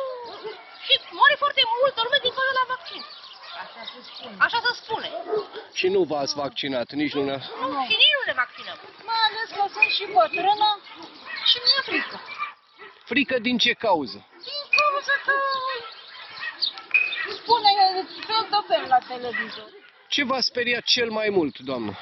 Și 0.86 0.94
moare 1.18 1.36
foarte 1.42 1.62
multă 1.80 1.98
lume 2.06 2.18
din 2.26 2.34
cauza 2.36 2.54
la 2.60 2.66
vaccin. 2.74 3.02
Așa 3.62 3.82
se 3.90 3.98
spune. 4.08 4.34
Așa 4.46 4.58
se 4.64 4.72
spune. 4.80 5.08
Și 5.78 5.86
nu 5.94 6.00
v-ați 6.10 6.34
vaccinat, 6.42 6.88
nici 7.00 7.14
nu 7.18 7.22
ne 7.30 7.36
Nu, 7.62 7.68
și 7.88 7.96
nici 8.02 8.16
nu 8.18 8.24
ne 8.30 8.34
vaccinăm. 8.42 8.78
Mai 9.08 9.20
ales 9.28 9.48
că 9.56 9.62
sunt 9.74 9.90
și 9.96 10.04
bătrână 10.16 10.70
și 11.48 11.56
mi-e 11.64 11.80
frică. 11.88 12.16
Frică 13.08 13.38
din 13.38 13.58
ce 13.58 13.72
cauză? 13.72 14.26
Din 14.48 14.64
cauza 14.78 15.14
că 15.24 15.32
spune 17.38 17.70
fel 18.26 18.46
de 18.50 18.60
fel 18.68 18.84
la 18.88 18.98
televizor. 19.08 19.68
Ce 20.08 20.24
v-a 20.24 20.40
speriat 20.40 20.84
cel 20.84 21.10
mai 21.10 21.28
mult, 21.28 21.58
doamnă? 21.58 21.92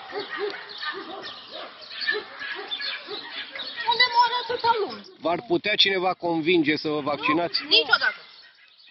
Unde 3.91 4.07
moare 4.15 4.35
atâta 4.43 4.71
lume? 4.81 5.01
V-ar 5.21 5.41
putea 5.47 5.75
cineva 5.75 6.15
convinge 6.15 6.77
să 6.77 6.89
vă 6.89 7.01
vaccinați? 7.01 7.65
Niciodată. 7.69 8.21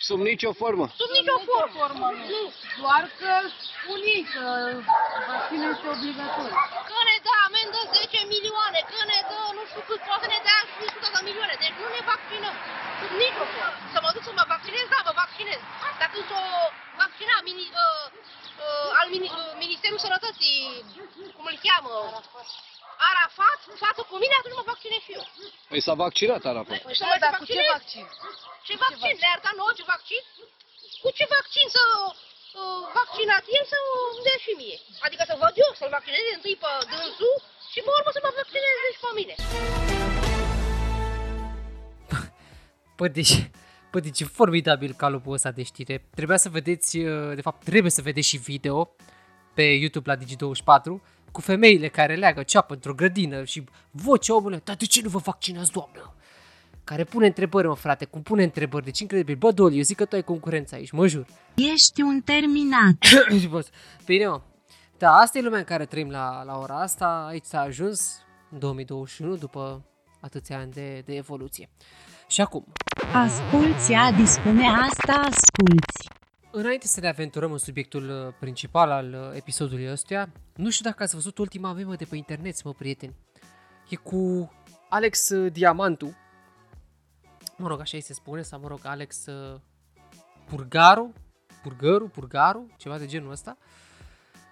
Sub 0.07 0.19
nicio 0.31 0.51
formă? 0.61 0.85
Sub 1.01 1.11
nicio 1.19 1.37
formă. 1.77 2.07
Nu. 2.31 2.43
Doar 2.81 3.03
că 3.19 3.31
spun 3.67 3.99
ei 4.15 4.23
că 4.33 4.45
vaccinul 5.31 5.69
este 5.73 5.87
obligatoriu. 5.95 6.57
Că 6.89 6.97
ne 7.09 7.17
dă 7.25 7.33
amendă 7.47 7.79
10 7.93 8.19
milioane, 8.33 8.79
că 8.91 8.99
ne 9.11 9.19
dă 9.29 9.39
nu 9.57 9.63
știu 9.69 9.83
cât, 9.89 9.99
poate 10.09 10.25
ne 10.33 10.39
dea 10.47 10.59
și 10.69 10.77
100 10.85 11.07
de 11.15 11.21
milioane. 11.27 11.55
Deci 11.63 11.77
nu 11.81 11.87
ne 11.95 12.01
vaccinăm. 12.11 12.55
Sub 12.99 13.11
nicio 13.23 13.45
formă. 13.53 13.77
Să 13.93 13.99
mă 14.03 14.09
duc 14.15 14.23
să 14.29 14.33
mă 14.39 14.45
vaccinez? 14.53 14.85
Da, 14.93 14.99
mă 15.07 15.13
vaccinez. 15.23 15.61
Dacă 16.01 16.17
s-o 16.29 16.41
vaccina 17.01 17.35
mini, 17.47 17.65
uh, 17.83 18.05
uh, 18.63 18.89
al 18.99 19.07
mini, 19.13 19.27
uh, 19.39 19.51
Ministerul 19.65 19.99
Sănătății, 20.05 20.59
cum 21.35 21.45
îl 21.51 21.57
cheamă, 21.65 21.93
Arafat, 23.09 23.59
față 23.83 24.01
cu 24.09 24.15
mine, 24.23 24.35
atunci 24.37 24.59
mă 24.59 24.69
vaccinez 24.71 25.01
și 25.07 25.15
eu. 25.17 25.23
Păi 25.75 25.87
s-a 25.89 25.97
vaccinat 26.07 26.43
Arafat. 26.51 26.79
Păi 26.87 26.95
să 27.01 27.05
mă 27.11 27.17
dar 27.23 27.33
cu 27.39 27.45
ce 27.45 27.53
vaccinez? 27.53 27.71
vaccin? 27.77 28.05
Ce 28.67 28.73
vaccin? 28.85 29.15
Ne-ar 29.23 29.39
da 29.45 29.51
nouă 29.59 29.71
ce 29.77 29.83
vaccin? 29.93 30.23
Cu 31.03 31.09
ce 31.17 31.25
vaccin 31.35 31.67
să 31.75 31.83
uh, 32.01 32.83
vaccinați 32.99 33.49
el 33.57 33.65
să 33.73 33.77
îmi 34.11 34.23
dea 34.27 34.37
și 34.45 34.51
mie? 34.61 34.77
Adică 35.05 35.23
să 35.29 35.35
văd 35.43 35.53
eu, 35.63 35.71
să-l 35.79 35.91
vaccineze 35.97 36.31
întâi 36.37 36.55
pe 36.63 36.69
dânsul 36.91 37.35
și 37.73 37.79
pe 37.85 37.91
urmă 37.97 38.09
să 38.15 38.21
mă 38.25 38.31
vaccineze 38.39 38.87
și 38.95 39.01
pe 39.05 39.11
mine. 39.19 39.35
Păi 42.97 43.09
deci, 43.17 43.35
păi 43.91 44.01
deci 44.07 44.19
e 44.23 44.35
formidabil 44.39 44.91
calupul 45.03 45.37
ăsta 45.37 45.51
de 45.57 45.63
știre. 45.71 45.95
Trebuia 46.17 46.39
să 46.45 46.49
vedeți, 46.57 46.91
uh, 47.09 47.35
de 47.39 47.43
fapt 47.47 47.59
trebuie 47.69 47.93
să 47.97 48.05
vedeți 48.09 48.29
și 48.31 48.37
video 48.51 48.77
pe 49.57 49.65
YouTube 49.81 50.07
la 50.11 50.17
Digi24 50.21 50.87
cu 51.35 51.41
femeile 51.41 51.87
care 51.87 52.15
leagă 52.15 52.43
ceapă 52.43 52.73
într-o 52.73 52.93
grădină 52.93 53.43
și 53.43 53.63
vocea 53.91 54.35
omului, 54.35 54.61
dar 54.63 54.75
de 54.75 54.85
ce 54.85 55.01
nu 55.01 55.09
vă 55.09 55.17
vaccinați, 55.17 55.71
doamnă? 55.71 56.13
Care 56.83 57.03
pune 57.03 57.25
întrebări, 57.25 57.67
mă 57.67 57.75
frate, 57.75 58.05
cum 58.05 58.21
pune 58.21 58.43
întrebări, 58.43 58.83
deci 58.85 58.99
incredibil. 58.99 59.35
Bă, 59.35 59.51
Doli, 59.51 59.75
eu 59.77 59.81
zic 59.81 59.97
că 59.97 60.05
tu 60.05 60.15
ai 60.15 60.23
concurență 60.23 60.75
aici, 60.75 60.91
mă 60.91 61.07
jur. 61.07 61.25
Ești 61.55 62.01
un 62.01 62.21
terminat. 62.21 62.97
Și 63.39 63.47
poți- 63.47 63.69
Bine, 64.05 64.27
mă. 64.27 64.41
Da, 64.97 65.11
asta 65.11 65.37
e 65.37 65.41
lumea 65.41 65.59
în 65.59 65.65
care 65.65 65.85
trăim 65.85 66.09
la, 66.09 66.43
la 66.43 66.57
ora 66.57 66.81
asta. 66.81 67.25
Aici 67.29 67.45
s-a 67.45 67.59
ajuns 67.59 68.21
în 68.51 68.59
2021 68.59 69.35
după 69.35 69.85
atâția 70.21 70.57
ani 70.59 70.71
de, 70.71 71.01
de 71.05 71.13
evoluție. 71.15 71.69
Și 72.27 72.41
acum, 72.41 72.65
Asculți, 73.13 73.93
Adi 73.93 74.25
spune 74.25 74.67
asta, 74.67 75.13
asculți. 75.13 76.07
Înainte 76.57 76.87
să 76.87 76.99
ne 76.99 77.07
aventurăm 77.07 77.51
în 77.51 77.57
subiectul 77.57 78.09
uh, 78.09 78.33
principal 78.39 78.91
al 78.91 79.13
uh, 79.13 79.35
episodului 79.35 79.91
ăstuia, 79.91 80.29
nu 80.55 80.69
știu 80.69 80.89
dacă 80.89 81.03
ați 81.03 81.15
văzut 81.15 81.37
ultima 81.37 81.73
memă 81.73 81.95
de 81.95 82.05
pe 82.05 82.15
internet, 82.15 82.63
mă, 82.63 82.73
prieteni. 82.73 83.15
E 83.89 83.95
cu 83.95 84.51
Alex 84.89 85.29
uh, 85.29 85.51
Diamantu. 85.51 86.17
Mă 87.57 87.67
rog, 87.67 87.79
așa 87.79 87.97
îi 87.97 88.03
se 88.03 88.13
spune, 88.13 88.41
sau 88.41 88.59
mă 88.59 88.67
rog, 88.67 88.79
Alex 88.83 89.25
uh, 89.25 89.59
Purgaru, 90.45 91.13
Purgăru, 91.63 92.07
Purgaru, 92.07 92.67
ceva 92.77 92.97
de 92.97 93.05
genul 93.05 93.31
ăsta. 93.31 93.57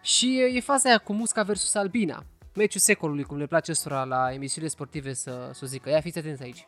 Și 0.01 0.41
uh, 0.47 0.55
e 0.55 0.59
faza 0.59 0.89
aia 0.89 0.97
cu 0.97 1.13
Musca 1.13 1.43
versus 1.43 1.73
Albina. 1.73 2.23
Meciul 2.55 2.79
secolului, 2.81 3.23
cum 3.23 3.37
le 3.37 3.45
place 3.45 3.71
ăstora 3.71 4.03
la 4.03 4.33
emisiunile 4.33 4.71
sportive 4.71 5.13
să, 5.13 5.49
să 5.53 5.59
o 5.63 5.67
zică. 5.67 5.89
Ia 5.89 6.01
fiți 6.01 6.17
atenți 6.17 6.43
aici. 6.43 6.67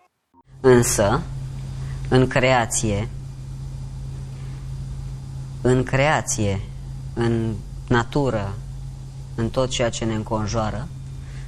Însă, 0.61 1.21
în 2.09 2.27
creație, 2.27 3.09
în 5.67 5.83
creație, 5.83 6.61
în 7.13 7.55
natură, 7.87 8.55
în 9.35 9.49
tot 9.49 9.69
ceea 9.69 9.89
ce 9.89 10.05
ne 10.05 10.13
înconjoară, 10.13 10.87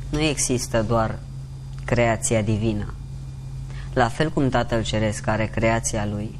nu 0.09 0.19
există 0.19 0.83
doar 0.83 1.19
creația 1.85 2.41
divină. 2.41 2.93
La 3.93 4.07
fel 4.07 4.29
cum 4.29 4.49
Tatăl 4.49 4.83
Ceresc 4.83 5.27
are 5.27 5.45
creația 5.45 6.05
Lui, 6.05 6.39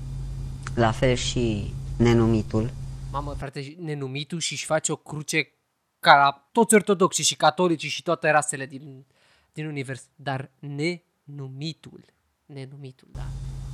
la 0.76 0.92
fel 0.92 1.16
și 1.16 1.74
nenumitul. 1.98 2.70
Mamă, 3.12 3.34
frate, 3.38 3.76
nenumitul 3.80 4.40
și 4.40 4.54
își 4.54 4.66
face 4.66 4.92
o 4.92 4.96
cruce 4.96 5.52
ca 6.00 6.16
la 6.16 6.50
toți 6.52 6.74
ortodoxii 6.74 7.24
și 7.24 7.36
catolicii 7.36 7.90
și 7.90 8.04
toate 8.04 8.30
rasele 8.30 8.66
din, 8.66 9.06
din 9.54 9.66
univers. 9.66 10.04
Dar 10.16 10.50
nenumitul, 10.60 12.06
nenumitul, 12.46 13.08
da. 13.12 13.26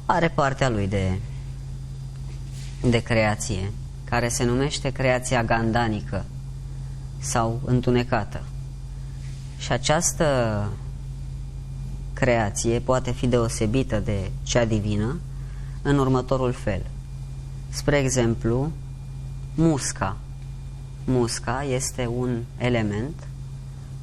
Are 0.06 0.30
partea 0.30 0.70
lui 0.70 0.88
de, 0.88 1.20
de 2.82 3.04
creație, 3.04 3.72
care 4.14 4.28
se 4.28 4.44
numește 4.44 4.90
creația 4.90 5.44
gandanică 5.44 6.26
sau 7.20 7.62
întunecată. 7.66 8.44
Și 9.58 9.72
această 9.72 10.70
creație 12.14 12.80
poate 12.80 13.12
fi 13.12 13.28
deosebită 13.28 14.00
de 14.00 14.32
cea 14.44 14.66
divină 14.66 15.20
în 15.82 15.98
următorul 15.98 16.52
fel. 16.52 16.86
Spre 17.70 17.98
exemplu, 17.98 18.72
musca. 19.56 20.18
Musca 21.06 21.64
este 21.64 22.08
un 22.08 22.42
element 22.58 23.28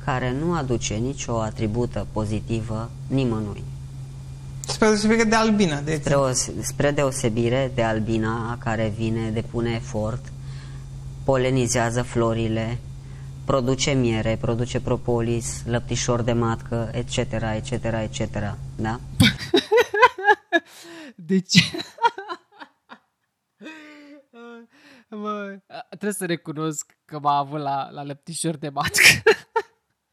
care 0.04 0.32
nu 0.32 0.54
aduce 0.54 0.94
nicio 0.94 1.40
atribută 1.40 2.06
pozitivă 2.12 2.90
nimănui. 3.06 3.62
Spre 4.80 4.88
deosebire 4.88 5.24
de 5.24 5.34
albina. 5.34 5.80
De 5.80 5.96
spre, 5.96 6.14
o, 6.14 6.32
spre 6.62 6.90
deosebire 6.90 7.70
de 7.74 7.82
albina 7.82 8.58
care 8.58 8.88
vine, 8.88 9.30
depune 9.30 9.70
efort, 9.70 10.32
polenizează 11.24 12.02
florile, 12.02 12.78
produce 13.44 13.90
miere, 13.90 14.36
produce 14.40 14.80
propolis, 14.80 15.62
lăptișor 15.66 16.22
de 16.22 16.32
matcă, 16.32 16.90
etc., 16.92 17.16
etc., 17.16 17.70
etc., 17.84 18.56
da? 18.76 19.00
Deci... 21.30 21.72
Mă, 25.08 25.58
trebuie 25.88 26.12
să 26.12 26.26
recunosc 26.26 26.96
că 27.04 27.18
m-a 27.18 27.38
avut 27.38 27.60
la, 27.60 27.90
la 27.90 28.02
lăptișor 28.02 28.56
de 28.56 28.68
matcă. 28.68 29.22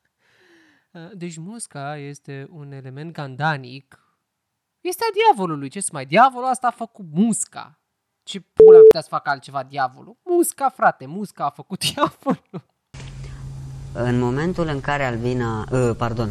Deci 1.21 1.37
musca 1.37 1.97
este 1.97 2.47
un 2.49 2.71
element 2.71 3.13
gandanic. 3.13 4.01
Este 4.87 5.03
a 5.09 5.13
diavolului. 5.13 5.69
Ce 5.69 5.79
să 5.79 5.89
mai? 5.91 6.05
Diavolul 6.05 6.47
asta 6.47 6.67
a 6.67 6.71
făcut 6.71 7.05
musca. 7.11 7.79
Ce 8.23 8.39
pula 8.39 8.79
putea 8.79 9.01
să 9.01 9.07
facă 9.09 9.29
altceva 9.29 9.63
diavolul? 9.63 10.17
Musca, 10.23 10.69
frate, 10.69 11.05
musca 11.05 11.45
a 11.45 11.49
făcut 11.49 11.79
diavolul. 11.93 12.65
În 13.93 14.19
momentul 14.19 14.67
în 14.67 14.81
care 14.81 15.03
Albina, 15.03 15.67
uh, 15.71 15.95
pardon, 15.97 16.29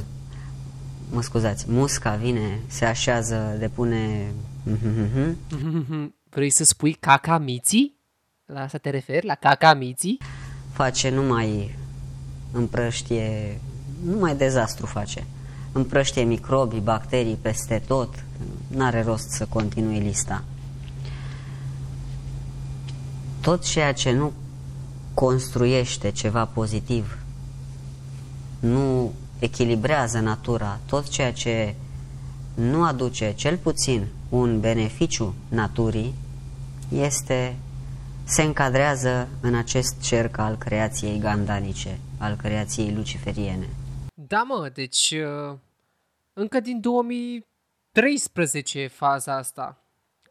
mă 1.10 1.22
scuzați, 1.22 1.70
musca 1.70 2.14
vine, 2.14 2.62
se 2.66 2.84
așează, 2.84 3.56
depune... 3.58 4.32
Vrei 6.34 6.50
să 6.50 6.64
spui 6.64 6.92
caca 6.92 7.38
miții? 7.38 8.00
La 8.44 8.60
asta 8.60 8.78
te 8.78 8.90
referi? 8.90 9.26
La 9.26 9.34
caca 9.34 9.74
miții? 9.74 10.20
Face 10.72 11.10
numai 11.10 11.78
împrăștie, 12.52 13.60
numai 14.04 14.36
dezastru 14.36 14.86
face. 14.86 15.26
Împrăștie 15.76 16.22
microbii, 16.22 16.80
bacterii 16.80 17.38
peste 17.42 17.82
tot. 17.86 18.24
N-are 18.68 19.02
rost 19.02 19.30
să 19.30 19.46
continui 19.48 19.98
lista. 19.98 20.44
Tot 23.40 23.64
ceea 23.64 23.92
ce 23.92 24.12
nu 24.12 24.32
construiește 25.14 26.10
ceva 26.10 26.44
pozitiv 26.44 27.18
nu 28.60 29.12
echilibrează 29.38 30.18
natura, 30.18 30.80
tot 30.86 31.08
ceea 31.08 31.32
ce 31.32 31.74
nu 32.54 32.84
aduce 32.84 33.32
cel 33.32 33.56
puțin 33.56 34.06
un 34.28 34.60
beneficiu 34.60 35.34
naturii, 35.48 36.14
este, 36.88 37.56
se 38.24 38.42
încadrează 38.42 39.28
în 39.40 39.54
acest 39.54 40.00
cerc 40.00 40.38
al 40.38 40.56
creației 40.56 41.18
gandanice, 41.18 41.98
al 42.18 42.34
creației 42.34 42.94
luciferiene. 42.94 43.68
Da, 44.14 44.42
mă, 44.42 44.70
deci 44.74 45.14
uh, 45.50 45.56
încă 46.38 46.60
din 46.60 46.80
2013 46.80 48.80
e 48.80 48.88
faza 48.88 49.36
asta. 49.36 49.80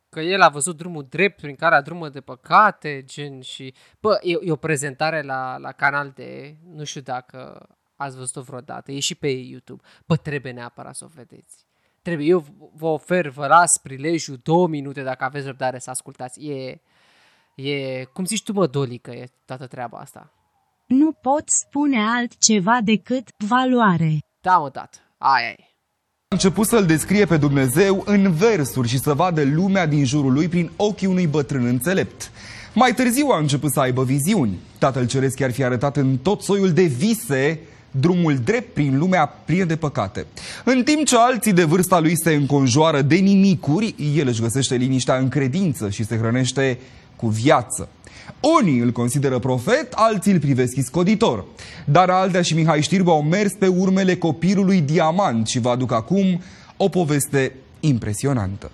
Că 0.10 0.20
el 0.20 0.42
a 0.42 0.50
văzut 0.50 0.78
drumul 0.78 1.06
drept 1.10 1.42
prin 1.42 1.56
care 1.56 1.76
a 1.76 1.82
drumul 1.82 2.10
de 2.10 2.22
păcate, 2.22 3.04
gen 3.04 3.42
și... 3.42 3.74
Bă, 4.00 4.18
e, 4.22 4.38
e 4.42 4.52
o 4.52 4.56
prezentare 4.56 5.22
la, 5.22 5.58
la 5.58 5.72
canal 5.72 6.12
de... 6.16 6.56
Nu 6.74 6.84
știu 6.84 7.02
dacă 7.02 7.70
ați 7.96 8.18
văzut-o 8.18 8.42
vreodată, 8.42 8.92
e 8.92 9.00
și 9.00 9.16
pe 9.16 9.28
YouTube. 9.28 9.84
Bă, 10.06 10.16
trebuie 10.16 10.52
neapărat 10.52 10.96
să 10.96 11.06
o 11.06 11.12
vedeți. 11.14 11.66
Trebuie, 12.02 12.28
eu 12.28 12.46
vă 12.74 12.88
ofer, 12.88 13.30
vă 13.30 13.48
las 13.48 13.78
prilejul 13.78 14.40
două 14.44 14.68
minute 14.68 15.04
dacă 15.04 15.24
aveți 15.24 15.46
răbdare 15.46 15.80
să 15.80 15.90
ascultați. 15.90 16.46
E, 16.46 16.82
e 17.56 18.04
cum 18.04 18.26
zici 18.26 18.44
tu, 18.44 18.54
mă, 18.54 18.68
Dolică, 18.68 19.12
e 19.12 19.30
toată 19.46 19.68
treaba 19.68 19.98
asta. 19.98 20.32
Nu 20.86 21.12
pot 21.12 21.50
spune 21.50 22.08
altceva 22.08 22.80
decât 22.84 23.30
valoare. 23.38 24.18
Da, 24.42 24.58
mă, 24.58 24.70
tată, 24.70 24.98
aia 25.18 25.50
e. 25.50 25.75
A 26.28 26.36
început 26.36 26.68
să-L 26.68 26.86
descrie 26.86 27.26
pe 27.26 27.38
Dumnezeu 27.38 28.04
în 28.06 28.32
versuri 28.32 28.88
și 28.88 29.00
să 29.00 29.14
vadă 29.14 29.44
lumea 29.44 29.86
din 29.86 30.06
jurul 30.06 30.34
lui 30.34 30.48
prin 30.48 30.72
ochii 30.76 31.08
unui 31.08 31.28
bătrân 31.28 31.66
înțelept. 31.66 32.32
Mai 32.74 32.94
târziu 32.94 33.28
a 33.28 33.38
început 33.38 33.72
să 33.72 33.80
aibă 33.80 34.04
viziuni. 34.04 34.60
Tatăl 34.78 35.08
Ceresc 35.08 35.40
i-ar 35.40 35.52
fi 35.52 35.64
arătat 35.64 35.98
în 35.98 36.18
tot 36.18 36.42
soiul 36.42 36.72
de 36.72 36.84
vise 36.84 37.60
drumul 37.92 38.36
drept 38.36 38.74
prin 38.74 38.98
lumea 38.98 39.26
plină 39.26 39.64
de 39.64 39.76
păcate. 39.76 40.26
În 40.64 40.84
timp 40.84 41.06
ce 41.06 41.16
alții 41.18 41.54
de 41.54 41.64
vârsta 41.64 42.00
lui 42.00 42.18
se 42.18 42.34
înconjoară 42.34 43.02
de 43.02 43.16
nimicuri, 43.16 43.96
el 44.16 44.28
își 44.28 44.42
găsește 44.42 44.76
liniștea 44.76 45.18
în 45.18 45.28
credință 45.28 45.90
și 45.90 46.06
se 46.06 46.18
hrănește 46.18 46.80
cu 47.16 47.28
viață. 47.28 47.90
Unii 48.62 48.80
îl 48.80 48.92
consideră 48.92 49.40
profet, 49.40 49.94
alții 49.94 50.32
îl 50.32 50.40
privesc 50.40 50.76
iscoditor. 50.76 51.46
Dar 51.86 52.10
Aldea 52.10 52.42
și 52.42 52.54
Mihai 52.54 52.82
Știrbu 52.82 53.12
au 53.12 53.22
mers 53.22 53.52
pe 53.54 53.68
urmele 53.68 54.16
copilului 54.16 54.82
Diamant 54.82 55.48
și 55.48 55.60
vă 55.60 55.70
aduc 55.70 55.92
acum 55.92 56.42
o 56.78 56.90
poveste 56.90 57.52
impresionantă. 57.80 58.72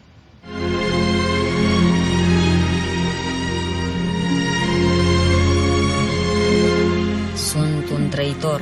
Sunt 7.35 7.89
un 7.89 8.09
trăitor 8.09 8.61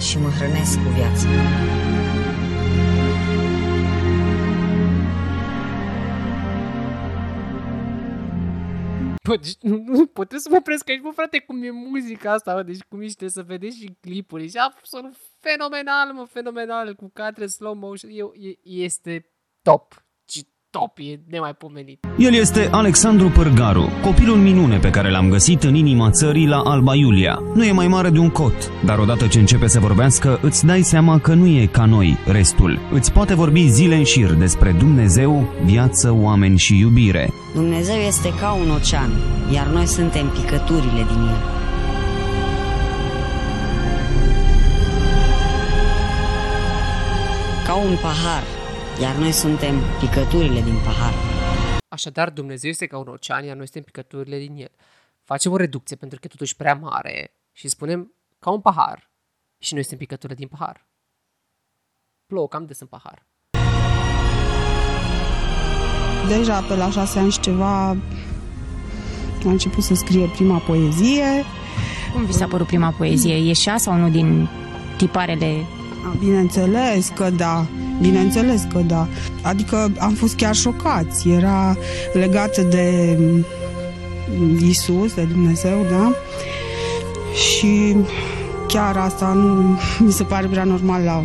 și 0.00 0.18
mă 0.18 0.28
hrănesc 0.28 0.74
cu 0.74 0.88
viața. 0.94 1.28
Bă, 9.22 9.36
deci 9.36 9.56
nu, 9.60 9.76
nu 9.76 10.06
pot 10.06 10.32
să 10.36 10.48
mă 10.50 10.56
opresc 10.56 10.88
aici, 10.88 11.00
bă, 11.00 11.10
frate, 11.10 11.38
cum 11.38 11.62
e 11.62 11.70
muzica 11.70 12.32
asta, 12.32 12.54
bă, 12.54 12.62
deci 12.62 12.82
cum 12.88 13.00
ești 13.00 13.28
să 13.28 13.42
vedeți 13.42 13.78
și 13.78 13.96
clipuri. 14.00 14.48
Și 14.48 14.56
absolut 14.56 15.16
fenomenal, 15.38 16.12
mă, 16.12 16.24
fenomenal, 16.24 16.94
cu 16.94 17.10
cadre 17.14 17.46
slow 17.46 17.74
motion, 17.74 18.10
e, 18.10 18.48
e, 18.48 18.58
este 18.62 19.30
top 19.62 20.04
top, 20.70 20.98
e 20.98 21.20
nemaipomenit. 21.30 22.06
El 22.18 22.34
este 22.34 22.68
Alexandru 22.70 23.28
Părgaru, 23.28 23.88
copilul 24.02 24.36
minune 24.36 24.78
pe 24.78 24.90
care 24.90 25.10
l-am 25.10 25.28
găsit 25.28 25.62
în 25.62 25.74
inima 25.74 26.10
țării 26.10 26.46
la 26.46 26.60
Alba 26.64 26.94
Iulia. 26.94 27.42
Nu 27.54 27.64
e 27.64 27.72
mai 27.72 27.88
mare 27.88 28.10
de 28.10 28.18
un 28.18 28.30
cot, 28.30 28.84
dar 28.84 28.98
odată 28.98 29.26
ce 29.26 29.38
începe 29.38 29.66
să 29.66 29.80
vorbească, 29.80 30.38
îți 30.42 30.66
dai 30.66 30.82
seama 30.82 31.18
că 31.18 31.34
nu 31.34 31.46
e 31.46 31.66
ca 31.66 31.84
noi, 31.84 32.16
restul. 32.26 32.78
Îți 32.92 33.12
poate 33.12 33.34
vorbi 33.34 33.68
zile 33.68 33.94
în 33.94 34.04
șir 34.04 34.32
despre 34.32 34.72
Dumnezeu, 34.78 35.48
viață, 35.64 36.16
oameni 36.20 36.58
și 36.58 36.78
iubire. 36.78 37.32
Dumnezeu 37.54 37.96
este 37.96 38.34
ca 38.34 38.52
un 38.52 38.70
ocean, 38.70 39.10
iar 39.52 39.66
noi 39.66 39.86
suntem 39.86 40.28
picăturile 40.28 41.04
din 41.08 41.20
el. 41.20 41.40
Ca 47.66 47.74
un 47.74 47.96
pahar 48.02 48.59
iar 49.00 49.16
noi 49.16 49.32
suntem 49.32 49.74
picăturile 50.00 50.60
din 50.60 50.74
pahar. 50.84 51.14
Așadar, 51.88 52.30
Dumnezeu 52.30 52.70
este 52.70 52.86
ca 52.86 52.98
un 52.98 53.08
ocean, 53.08 53.44
iar 53.44 53.56
noi 53.56 53.64
suntem 53.64 53.82
picăturile 53.82 54.38
din 54.38 54.56
el. 54.56 54.70
Facem 55.24 55.52
o 55.52 55.56
reducție 55.56 55.96
pentru 55.96 56.18
că 56.18 56.26
e 56.26 56.30
totuși 56.30 56.56
prea 56.56 56.74
mare 56.74 57.34
și 57.52 57.68
spunem 57.68 58.14
ca 58.38 58.50
un 58.50 58.60
pahar 58.60 59.10
și 59.58 59.74
noi 59.74 59.82
suntem 59.82 60.06
picăturile 60.06 60.38
din 60.38 60.48
pahar. 60.48 60.86
Plouă 62.26 62.48
cam 62.48 62.66
des 62.66 62.80
în 62.80 62.86
pahar. 62.86 63.26
Deja 66.28 66.62
pe 66.62 66.76
la 66.76 66.90
șase 66.90 67.18
ani 67.18 67.30
și 67.30 67.40
ceva 67.40 67.88
a 67.88 67.96
început 69.44 69.82
să 69.82 69.94
scrie 69.94 70.26
prima 70.26 70.58
poezie. 70.58 71.44
Cum 72.12 72.24
vi 72.24 72.32
s-a 72.32 72.46
părut 72.46 72.66
prima 72.66 72.90
poezie? 72.90 73.36
Ieșea 73.36 73.76
sau 73.76 73.94
nu 73.94 74.10
din 74.10 74.48
tiparele? 74.96 75.66
Bineînțeles 76.18 77.12
că 77.14 77.30
da 77.36 77.66
Bineînțeles 78.00 78.66
că 78.72 78.78
da. 78.86 79.08
Adică 79.42 79.92
am 79.98 80.12
fost 80.12 80.36
chiar 80.36 80.54
șocați. 80.54 81.28
Era 81.28 81.76
legată 82.12 82.62
de 82.62 83.18
Isus, 84.60 85.14
de 85.14 85.22
Dumnezeu, 85.22 85.86
da? 85.90 86.12
Și 87.34 87.96
chiar 88.66 88.96
asta 88.96 89.32
nu 89.32 89.78
mi 89.98 90.12
se 90.12 90.22
pare 90.22 90.46
prea 90.46 90.64
normal 90.64 91.02
la 91.02 91.22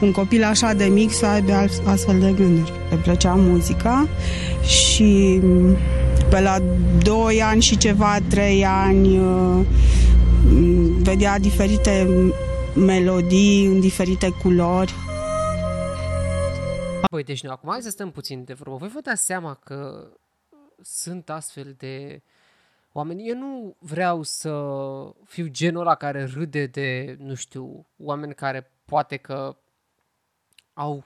un 0.00 0.12
copil 0.12 0.44
așa 0.44 0.72
de 0.72 0.84
mic 0.84 1.12
să 1.12 1.26
aibă 1.26 1.52
astfel 1.84 2.18
de 2.18 2.32
gânduri. 2.36 2.72
Îmi 2.90 3.00
plăcea 3.00 3.34
muzica 3.34 4.08
și 4.62 5.40
pe 6.30 6.40
la 6.40 6.58
2 7.02 7.42
ani 7.42 7.62
și 7.62 7.76
ceva, 7.76 8.16
3 8.28 8.64
ani 8.64 9.18
uh, 9.18 9.60
vedea 11.02 11.38
diferite 11.38 12.06
melodii 12.78 13.66
în 13.66 13.80
diferite 13.80 14.30
culori. 14.30 14.94
Băi, 17.10 17.24
deci 17.24 17.42
nu, 17.42 17.50
acum 17.50 17.70
hai 17.70 17.82
să 17.82 17.90
stăm 17.90 18.10
puțin 18.10 18.44
de 18.44 18.52
vorbă. 18.52 18.76
Voi 18.76 18.88
vă 18.88 19.00
dați 19.00 19.24
seama 19.24 19.54
că 19.54 20.10
sunt 20.82 21.30
astfel 21.30 21.74
de 21.78 22.22
oameni. 22.92 23.28
Eu 23.28 23.36
nu 23.36 23.76
vreau 23.78 24.22
să 24.22 24.74
fiu 25.24 25.46
genul 25.46 25.80
ăla 25.80 25.94
care 25.94 26.24
râde 26.24 26.66
de, 26.66 27.16
nu 27.18 27.34
știu, 27.34 27.86
oameni 27.96 28.34
care 28.34 28.70
poate 28.84 29.16
că 29.16 29.56
au 30.72 31.04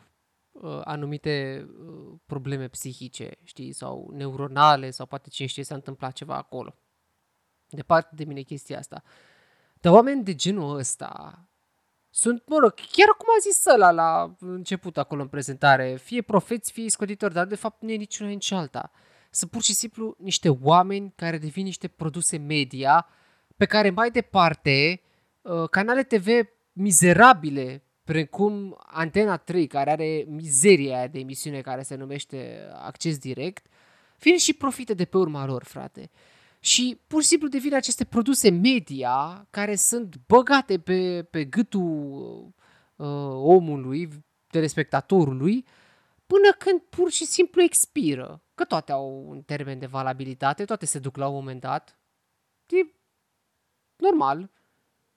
uh, 0.53 0.81
anumite 0.85 1.67
uh, 1.87 2.19
probleme 2.27 2.69
psihice, 2.69 3.31
știi, 3.43 3.73
sau 3.73 4.11
neuronale, 4.13 4.91
sau 4.91 5.07
poate 5.07 5.29
cine 5.29 5.47
știe 5.47 5.65
s-a 5.65 5.75
întâmplat 5.75 6.13
ceva 6.13 6.37
acolo. 6.37 6.75
Departe 7.69 8.15
de 8.15 8.25
mine 8.25 8.41
chestia 8.41 8.79
asta. 8.79 9.03
Dar 9.81 9.93
oameni 9.93 10.25
de 10.25 10.35
genul 10.35 10.77
ăsta 10.77 11.41
sunt, 12.15 12.43
mă 12.47 12.57
rog, 12.61 12.75
chiar 12.75 13.09
cum 13.09 13.29
a 13.37 13.41
zis 13.41 13.67
ăla 13.67 13.91
la 13.91 14.37
început 14.39 14.99
acolo 14.99 15.23
în 15.23 15.29
prezentare, 15.29 15.97
fie 16.03 16.23
profeți, 16.23 16.73
fie 16.73 16.91
scoditori, 16.91 17.35
dar 17.35 17.47
de 17.47 17.55
fapt 17.55 17.83
nu 17.83 17.91
e 17.91 17.97
niciuna 17.97 18.29
nici 18.29 18.51
alta. 18.51 18.91
Sunt 19.31 19.51
pur 19.51 19.63
și 19.63 19.75
simplu 19.75 20.15
niște 20.19 20.49
oameni 20.49 21.13
care 21.17 21.39
devin 21.39 21.65
niște 21.65 21.89
produse 21.89 22.37
media 22.37 23.07
pe 23.57 23.65
care 23.65 23.91
mai 23.91 24.11
departe 24.11 25.03
uh, 25.43 25.69
canale 25.69 26.03
TV 26.03 26.29
mizerabile 26.73 27.83
precum 28.05 28.79
Antena 28.87 29.37
3, 29.37 29.67
care 29.67 29.91
are 29.91 30.25
mizeria 30.29 30.97
aia 30.97 31.07
de 31.07 31.19
emisiune 31.19 31.61
care 31.61 31.83
se 31.83 31.95
numește 31.95 32.69
Acces 32.83 33.19
Direct, 33.19 33.67
vin 34.19 34.39
și 34.39 34.55
profită 34.55 34.95
de 34.95 35.05
pe 35.05 35.17
urma 35.17 35.47
lor, 35.47 35.65
frate. 35.65 36.11
Și 36.65 37.01
pur 37.07 37.23
și 37.23 37.29
simplu 37.29 37.49
devin 37.49 37.75
aceste 37.75 38.05
produse 38.05 38.51
media 38.51 39.47
care 39.51 39.75
sunt 39.75 40.17
băgate 40.27 40.79
pe, 40.79 41.23
pe 41.23 41.45
gâtul 41.45 42.53
uh, 42.97 43.07
omului, 43.33 44.09
telespectatorului, 44.47 45.67
până 46.27 46.53
când 46.59 46.81
pur 46.81 47.11
și 47.11 47.25
simplu 47.25 47.63
expiră. 47.63 48.43
Că 48.55 48.65
toate 48.65 48.93
au 48.93 49.25
un 49.29 49.43
termen 49.43 49.79
de 49.79 49.87
valabilitate, 49.87 50.65
toate 50.65 50.87
se 50.87 50.99
duc 50.99 51.17
la 51.17 51.29
un 51.29 51.35
moment 51.35 51.61
dat. 51.61 51.99
E 52.67 52.95
normal. 53.97 54.51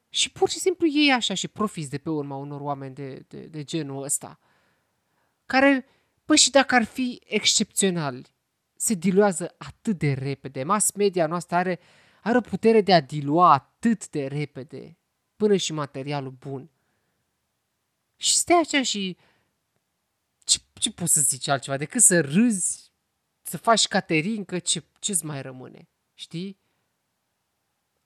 Și 0.10 0.32
pur 0.32 0.50
și 0.50 0.60
simplu 0.60 0.88
ei 0.88 1.12
așa 1.12 1.34
și 1.34 1.48
profiți 1.48 1.90
de 1.90 1.98
pe 1.98 2.10
urma 2.10 2.36
unor 2.36 2.62
oameni 2.62 2.96
de, 2.96 3.26
de, 3.28 3.40
de 3.40 3.64
genul 3.64 4.04
ăsta. 4.04 4.40
Care, 5.46 5.86
păi 6.26 6.38
și 6.38 6.50
dacă 6.50 6.76
ar 6.76 6.84
fi 6.84 7.22
excepționali, 7.26 8.35
se 8.86 8.94
diluează 8.94 9.56
atât 9.58 9.98
de 9.98 10.14
repede. 10.14 10.64
Mass 10.64 10.92
media 10.92 11.28
noastră 11.28 11.56
are, 11.56 11.80
are 12.22 12.38
o 12.38 12.42
putere 12.42 12.82
de 12.82 12.94
a 12.94 13.02
dilua 13.02 13.54
atât 13.54 14.10
de 14.10 14.28
repede 14.28 14.98
până 15.36 15.56
și 15.56 15.74
materialul 15.74 16.32
bun. 16.32 16.70
Și 18.16 18.36
stai 18.36 18.58
așa 18.58 18.84
și 18.84 19.18
ce, 20.44 20.60
ce 20.74 20.92
poți 20.92 21.14
să 21.14 21.22
zici 21.22 21.48
altceva 21.48 21.78
decât 21.78 22.02
să 22.02 22.22
râzi, 22.22 22.92
să 23.42 23.58
faci 23.58 23.88
caterincă, 23.88 24.60
ce, 24.60 24.84
ce-ți 25.00 25.26
mai 25.26 25.42
rămâne? 25.42 25.88
Știi? 26.14 26.58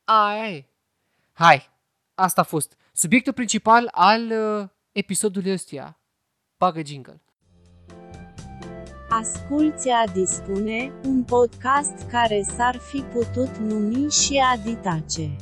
Ai, 0.04 0.68
Hai, 1.32 1.70
asta 2.16 2.42
a 2.42 2.44
fost 2.44 2.78
subiectul 2.94 3.34
principal 3.34 3.88
al 3.92 4.32
uh, 4.32 4.70
episodului 4.92 5.52
ăstuia. 5.52 6.00
Bagă 6.58 6.82
jingle. 6.84 7.22
Asculți 9.20 9.90
a 9.90 10.12
dispune, 10.14 10.92
un 11.04 11.24
podcast 11.24 12.10
care 12.12 12.42
s-ar 12.42 12.76
fi 12.76 13.02
putut 13.02 13.58
numi 13.58 14.12
și 14.12 14.42
Aditace. 14.54 15.36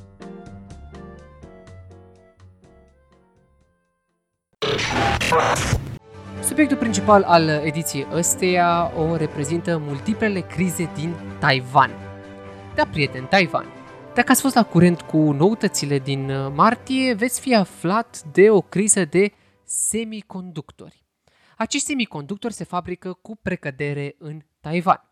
Subiectul 6.44 6.78
principal 6.78 7.24
al 7.24 7.50
ediției 7.50 8.08
ăsteia 8.14 8.92
o 8.98 9.16
reprezintă 9.16 9.78
multiplele 9.78 10.40
crize 10.40 10.90
din 10.96 11.14
Taiwan. 11.40 11.92
Da, 12.76 12.86
prieten, 12.92 13.26
Taiwan. 13.26 13.66
Dacă 14.14 14.32
ați 14.32 14.42
fost 14.42 14.56
la 14.56 14.64
curent 14.64 15.02
cu 15.02 15.18
noutățile 15.18 16.00
din 16.00 16.30
uh, 16.30 16.52
martie, 16.56 17.14
veți 17.14 17.40
fi 17.40 17.56
aflat 17.56 18.22
de 18.32 18.50
o 18.50 18.62
criză 18.62 19.06
de 19.06 19.32
semiconductori. 19.64 21.07
Acești 21.58 21.88
semiconductori 21.88 22.54
se 22.54 22.64
fabrică 22.64 23.14
cu 23.14 23.36
precădere 23.36 24.16
în 24.18 24.42
Taiwan. 24.60 25.12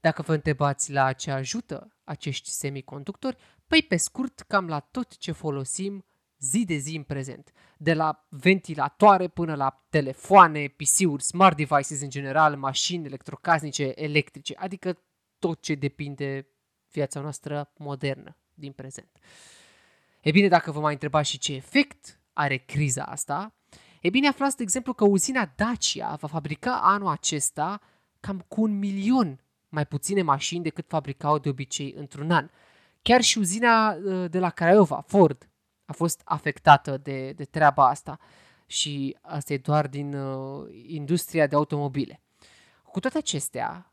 Dacă 0.00 0.22
vă 0.22 0.34
întrebați 0.34 0.92
la 0.92 1.12
ce 1.12 1.30
ajută 1.30 1.96
acești 2.04 2.48
semiconductori, 2.48 3.36
păi 3.66 3.82
pe 3.82 3.96
scurt 3.96 4.40
cam 4.40 4.68
la 4.68 4.80
tot 4.80 5.16
ce 5.16 5.32
folosim 5.32 6.04
zi 6.38 6.64
de 6.64 6.74
zi 6.74 6.96
în 6.96 7.02
prezent. 7.02 7.52
De 7.78 7.94
la 7.94 8.26
ventilatoare 8.28 9.28
până 9.28 9.54
la 9.54 9.84
telefoane, 9.88 10.68
PC-uri, 10.68 11.22
smart 11.22 11.56
devices 11.56 12.00
în 12.00 12.10
general, 12.10 12.56
mașini 12.56 13.06
electrocasnice, 13.06 13.92
electrice, 13.94 14.54
adică 14.56 14.98
tot 15.38 15.62
ce 15.62 15.74
depinde 15.74 16.48
viața 16.90 17.20
noastră 17.20 17.72
modernă 17.76 18.36
din 18.54 18.72
prezent. 18.72 19.18
E 20.20 20.30
bine, 20.30 20.48
dacă 20.48 20.70
vă 20.70 20.80
mai 20.80 20.92
întrebați 20.92 21.30
și 21.30 21.38
ce 21.38 21.54
efect 21.54 22.20
are 22.32 22.56
criza 22.56 23.02
asta, 23.02 23.54
e 24.04 24.10
bine 24.10 24.28
aflați, 24.28 24.56
de 24.56 24.62
exemplu, 24.62 24.92
că 24.92 25.04
uzina 25.04 25.52
Dacia 25.56 26.14
va 26.14 26.28
fabrica 26.28 26.80
anul 26.82 27.08
acesta 27.08 27.80
cam 28.20 28.44
cu 28.48 28.62
un 28.62 28.78
milion 28.78 29.40
mai 29.68 29.86
puține 29.86 30.22
mașini 30.22 30.62
decât 30.62 30.88
fabricau 30.88 31.38
de 31.38 31.48
obicei 31.48 31.94
într-un 31.96 32.30
an. 32.30 32.48
Chiar 33.02 33.20
și 33.20 33.38
uzina 33.38 33.92
uh, 33.92 34.30
de 34.30 34.38
la 34.38 34.50
Craiova, 34.50 35.04
Ford, 35.06 35.48
a 35.84 35.92
fost 35.92 36.20
afectată 36.24 36.96
de, 36.96 37.32
de 37.32 37.44
treaba 37.44 37.88
asta 37.88 38.18
și 38.66 39.16
asta 39.20 39.52
e 39.52 39.58
doar 39.58 39.86
din 39.86 40.14
uh, 40.14 40.68
industria 40.86 41.46
de 41.46 41.56
automobile. 41.56 42.20
Cu 42.82 43.00
toate 43.00 43.18
acestea, 43.18 43.92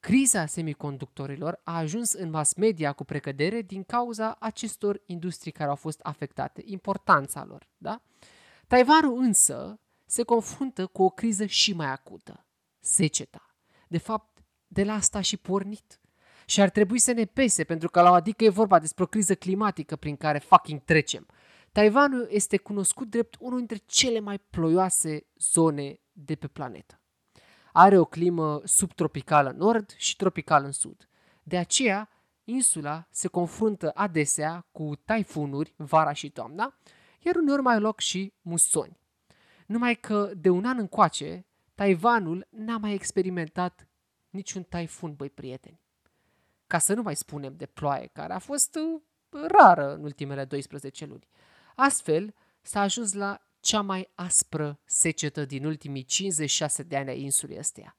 criza 0.00 0.46
semiconductorilor 0.46 1.60
a 1.64 1.76
ajuns 1.76 2.12
în 2.12 2.30
mass 2.30 2.54
media 2.54 2.92
cu 2.92 3.04
precădere 3.04 3.62
din 3.62 3.82
cauza 3.82 4.36
acestor 4.40 5.02
industrii 5.06 5.52
care 5.52 5.70
au 5.70 5.76
fost 5.76 6.00
afectate, 6.02 6.62
importanța 6.64 7.44
lor. 7.44 7.68
Da? 7.78 8.00
Taiwanul 8.68 9.18
însă 9.18 9.80
se 10.06 10.22
confruntă 10.22 10.86
cu 10.86 11.02
o 11.02 11.10
criză 11.10 11.46
și 11.46 11.72
mai 11.72 11.86
acută, 11.86 12.46
seceta. 12.80 13.54
De 13.88 13.98
fapt, 13.98 14.38
de 14.66 14.84
la 14.84 14.92
asta 14.92 15.20
și 15.20 15.36
pornit. 15.36 16.00
Și 16.46 16.60
ar 16.60 16.70
trebui 16.70 16.98
să 16.98 17.12
ne 17.12 17.24
pese, 17.24 17.64
pentru 17.64 17.90
că 17.90 18.00
la 18.00 18.10
o 18.10 18.14
adică 18.14 18.44
e 18.44 18.48
vorba 18.48 18.78
despre 18.78 19.02
o 19.02 19.06
criză 19.06 19.34
climatică 19.34 19.96
prin 19.96 20.16
care 20.16 20.38
fucking 20.38 20.84
trecem. 20.84 21.26
Taiwanul 21.72 22.28
este 22.30 22.56
cunoscut 22.56 23.08
drept 23.08 23.36
unul 23.40 23.58
dintre 23.58 23.76
cele 23.86 24.20
mai 24.20 24.38
ploioase 24.38 25.26
zone 25.38 26.00
de 26.12 26.34
pe 26.34 26.46
planetă. 26.46 27.00
Are 27.72 27.98
o 27.98 28.04
climă 28.04 28.60
subtropicală 28.64 29.50
în 29.50 29.56
nord 29.56 29.94
și 29.96 30.16
tropicală 30.16 30.66
în 30.66 30.72
sud. 30.72 31.08
De 31.42 31.56
aceea, 31.56 32.08
insula 32.44 33.06
se 33.10 33.28
confruntă 33.28 33.90
adesea 33.94 34.66
cu 34.72 34.96
taifunuri 35.04 35.74
vara 35.76 36.12
și 36.12 36.30
toamna, 36.30 36.78
iar 37.28 37.36
uneori 37.36 37.62
mai 37.62 37.80
loc 37.80 38.00
și 38.00 38.32
musoni. 38.40 39.00
Numai 39.66 39.94
că 39.94 40.32
de 40.36 40.48
un 40.48 40.64
an 40.64 40.78
încoace, 40.78 41.46
Taiwanul 41.74 42.46
n-a 42.50 42.76
mai 42.76 42.94
experimentat 42.94 43.88
niciun 44.30 44.62
taifun, 44.62 45.14
băi 45.14 45.30
prieteni. 45.30 45.80
Ca 46.66 46.78
să 46.78 46.94
nu 46.94 47.02
mai 47.02 47.16
spunem 47.16 47.54
de 47.56 47.66
ploaie, 47.66 48.10
care 48.12 48.32
a 48.32 48.38
fost 48.38 48.74
uh, 48.74 49.00
rară 49.46 49.94
în 49.94 50.02
ultimele 50.02 50.44
12 50.44 51.06
luni. 51.06 51.28
Astfel, 51.74 52.34
s-a 52.62 52.80
ajuns 52.80 53.12
la 53.12 53.40
cea 53.60 53.80
mai 53.80 54.10
aspră 54.14 54.80
secetă 54.84 55.44
din 55.44 55.64
ultimii 55.64 56.04
56 56.04 56.82
de 56.82 56.96
ani 56.96 57.08
ai 57.08 57.20
insulei 57.20 57.58
astea. 57.58 57.96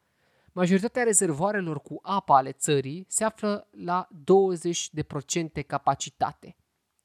Majoritatea 0.52 1.04
rezervoarelor 1.04 1.82
cu 1.82 2.00
apă 2.02 2.34
ale 2.34 2.52
țării 2.52 3.06
se 3.10 3.24
află 3.24 3.68
la 3.72 4.08
20% 5.62 5.66
capacitate. 5.68 6.56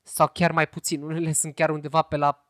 Sau 0.06 0.28
chiar 0.28 0.52
mai 0.52 0.68
puțin, 0.68 1.02
unele 1.02 1.32
sunt 1.42 1.54
chiar 1.54 1.70
undeva 1.70 2.02
pe 2.02 2.16
la 2.16 2.48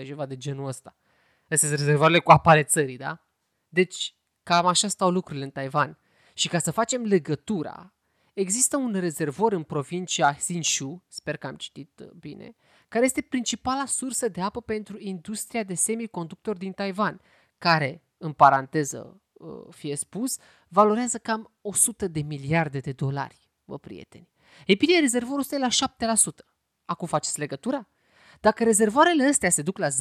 7%, 0.00 0.04
ceva 0.04 0.26
de 0.26 0.36
genul 0.36 0.66
ăsta. 0.66 0.96
Astea 1.40 1.68
sunt 1.68 1.80
rezervoarele 1.80 2.18
cu 2.18 2.30
apă 2.30 2.50
ale 2.50 2.62
țării, 2.62 2.96
da? 2.96 3.26
Deci, 3.68 4.14
cam 4.42 4.66
așa 4.66 4.88
stau 4.88 5.10
lucrurile 5.10 5.44
în 5.44 5.50
Taiwan. 5.50 5.98
Și 6.34 6.48
ca 6.48 6.58
să 6.58 6.70
facem 6.70 7.02
legătura, 7.02 7.94
există 8.32 8.76
un 8.76 8.92
rezervor 8.92 9.52
în 9.52 9.62
provincia 9.62 10.34
Hsinchu, 10.34 11.04
sper 11.08 11.36
că 11.36 11.46
am 11.46 11.56
citit 11.56 12.00
uh, 12.00 12.10
bine, 12.10 12.56
care 12.88 13.04
este 13.04 13.20
principala 13.20 13.86
sursă 13.86 14.28
de 14.28 14.40
apă 14.40 14.60
pentru 14.60 14.98
industria 14.98 15.62
de 15.62 15.74
semiconductori 15.74 16.58
din 16.58 16.72
Taiwan, 16.72 17.20
care, 17.58 18.02
în 18.18 18.32
paranteză 18.32 19.20
uh, 19.32 19.66
fie 19.70 19.96
spus, 19.96 20.38
valorează 20.68 21.18
cam 21.18 21.52
100 21.60 22.08
de 22.08 22.20
miliarde 22.20 22.78
de 22.78 22.92
dolari, 22.92 23.50
vă 23.64 23.78
prieteni. 23.78 24.31
Ei 24.66 24.76
bine, 24.76 25.00
rezervorul 25.00 25.38
ăsta 25.38 25.54
e 25.54 25.58
la 25.58 25.68
7%. 25.68 26.46
Acum 26.84 27.06
faceți 27.06 27.38
legătura? 27.38 27.88
Dacă 28.40 28.64
rezervoarele 28.64 29.24
astea 29.24 29.50
se 29.50 29.62
duc 29.62 29.78
la 29.78 29.88
0%, 29.88 29.92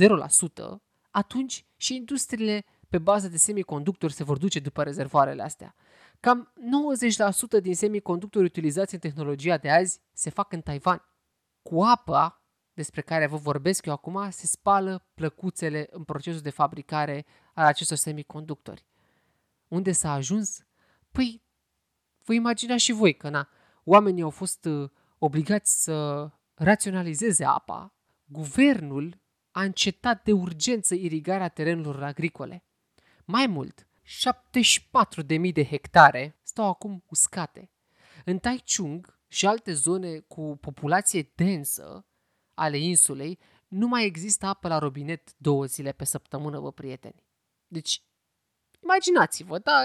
atunci 1.11 1.65
și 1.75 1.95
industriile 1.95 2.65
pe 2.89 2.97
bază 2.97 3.27
de 3.27 3.37
semiconductori 3.37 4.13
se 4.13 4.23
vor 4.23 4.37
duce 4.37 4.59
după 4.59 4.83
rezervoarele 4.83 5.43
astea. 5.43 5.75
Cam 6.19 6.53
90% 7.57 7.61
din 7.61 7.75
semiconductori 7.75 8.45
utilizați 8.45 8.93
în 8.93 8.99
tehnologia 8.99 9.57
de 9.57 9.69
azi 9.69 10.01
se 10.13 10.29
fac 10.29 10.53
în 10.53 10.61
Taiwan. 10.61 11.05
Cu 11.61 11.83
apa 11.83 12.45
despre 12.73 13.01
care 13.01 13.27
vă 13.27 13.37
vorbesc 13.37 13.85
eu 13.85 13.93
acum 13.93 14.29
se 14.29 14.47
spală 14.47 15.07
plăcuțele 15.13 15.87
în 15.91 16.03
procesul 16.03 16.41
de 16.41 16.49
fabricare 16.49 17.25
al 17.53 17.65
acestor 17.65 17.97
semiconductori. 17.97 18.85
Unde 19.67 19.91
s-a 19.91 20.11
ajuns? 20.13 20.65
Păi, 21.11 21.43
vă 22.23 22.33
imaginați 22.33 22.83
și 22.83 22.91
voi 22.91 23.13
că 23.13 23.29
na, 23.29 23.49
oamenii 23.83 24.21
au 24.21 24.29
fost 24.29 24.65
uh, 24.65 24.89
obligați 25.17 25.83
să 25.83 26.29
raționalizeze 26.53 27.45
apa, 27.45 27.93
guvernul 28.25 29.19
a 29.51 29.63
încetat 29.63 30.23
de 30.23 30.31
urgență 30.31 30.95
irigarea 30.95 31.47
terenurilor 31.47 32.03
agricole. 32.03 32.63
Mai 33.25 33.47
mult, 33.47 33.87
74.000 34.03 35.53
de 35.53 35.65
hectare 35.65 36.39
stau 36.43 36.67
acum 36.67 37.03
uscate. 37.09 37.71
În 38.25 38.37
Taichung 38.39 39.19
și 39.27 39.47
alte 39.47 39.73
zone 39.73 40.19
cu 40.19 40.57
populație 40.61 41.31
densă 41.35 42.05
ale 42.53 42.77
insulei, 42.77 43.39
nu 43.67 43.87
mai 43.87 44.05
există 44.05 44.45
apă 44.45 44.67
la 44.67 44.77
robinet 44.77 45.33
două 45.37 45.65
zile 45.65 45.91
pe 45.91 46.05
săptămână, 46.05 46.59
vă 46.59 46.71
prieteni. 46.71 47.23
Deci, 47.67 48.03
imaginați-vă, 48.83 49.59
da, 49.59 49.81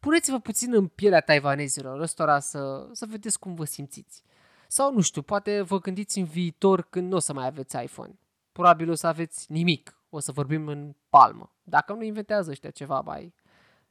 puneți-vă 0.00 0.38
puțin 0.38 0.74
în 0.74 0.86
pielea 0.86 1.20
taiwanezilor 1.20 2.00
ăstora 2.00 2.38
să, 2.38 2.88
să 2.92 3.06
vedeți 3.06 3.38
cum 3.38 3.54
vă 3.54 3.64
simțiți. 3.64 4.22
Sau, 4.68 4.92
nu 4.92 5.00
știu, 5.00 5.22
poate 5.22 5.62
vă 5.62 5.78
gândiți 5.78 6.18
în 6.18 6.24
viitor 6.24 6.82
când 6.82 7.10
nu 7.10 7.16
o 7.16 7.18
să 7.18 7.32
mai 7.32 7.46
aveți 7.46 7.82
iPhone. 7.82 8.18
Probabil 8.52 8.90
o 8.90 8.94
să 8.94 9.06
aveți 9.06 9.52
nimic, 9.52 9.98
o 10.10 10.18
să 10.18 10.32
vorbim 10.32 10.68
în 10.68 10.94
palmă. 11.08 11.52
Dacă 11.62 11.92
nu 11.92 12.02
inventează 12.02 12.50
ăștia 12.50 12.70
ceva, 12.70 13.00
mai 13.00 13.34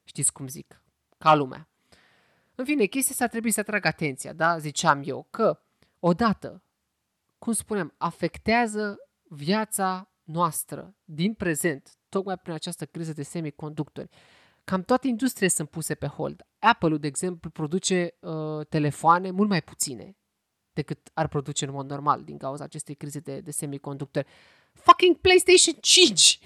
știți 0.03 0.33
cum 0.33 0.47
zic, 0.47 0.81
ca 1.17 1.35
lumea. 1.35 1.67
În 2.55 2.65
fine, 2.65 2.85
chestia 2.85 3.11
asta 3.11 3.27
trebuie 3.27 3.51
să 3.51 3.59
atrag 3.59 3.85
atenția, 3.85 4.33
da? 4.33 4.57
Ziceam 4.57 5.01
eu 5.05 5.27
că, 5.29 5.59
odată, 5.99 6.61
cum 7.37 7.53
spuneam, 7.53 7.93
afectează 7.97 8.97
viața 9.23 10.09
noastră 10.23 10.95
din 11.03 11.33
prezent, 11.33 11.97
tocmai 12.09 12.37
prin 12.37 12.53
această 12.53 12.85
criză 12.85 13.13
de 13.13 13.23
semiconductori. 13.23 14.09
Cam 14.69 14.83
toate 14.83 15.07
industriile 15.07 15.49
sunt 15.49 15.69
puse 15.69 15.95
pe 15.95 16.07
hold. 16.07 16.47
Apple-ul, 16.59 16.99
de 16.99 17.07
exemplu, 17.07 17.49
produce 17.49 18.15
uh, 18.19 18.65
telefoane 18.67 19.31
mult 19.31 19.49
mai 19.49 19.61
puține 19.61 20.17
decât 20.73 21.09
ar 21.13 21.27
produce 21.27 21.65
în 21.65 21.71
mod 21.71 21.89
normal 21.89 22.23
din 22.23 22.37
cauza 22.37 22.63
acestei 22.63 22.95
crize 22.95 23.19
de, 23.19 23.39
de 23.39 23.51
semiconductori. 23.51 24.27
Fucking 24.73 25.15
PlayStation 25.15 25.75
5 25.81 26.39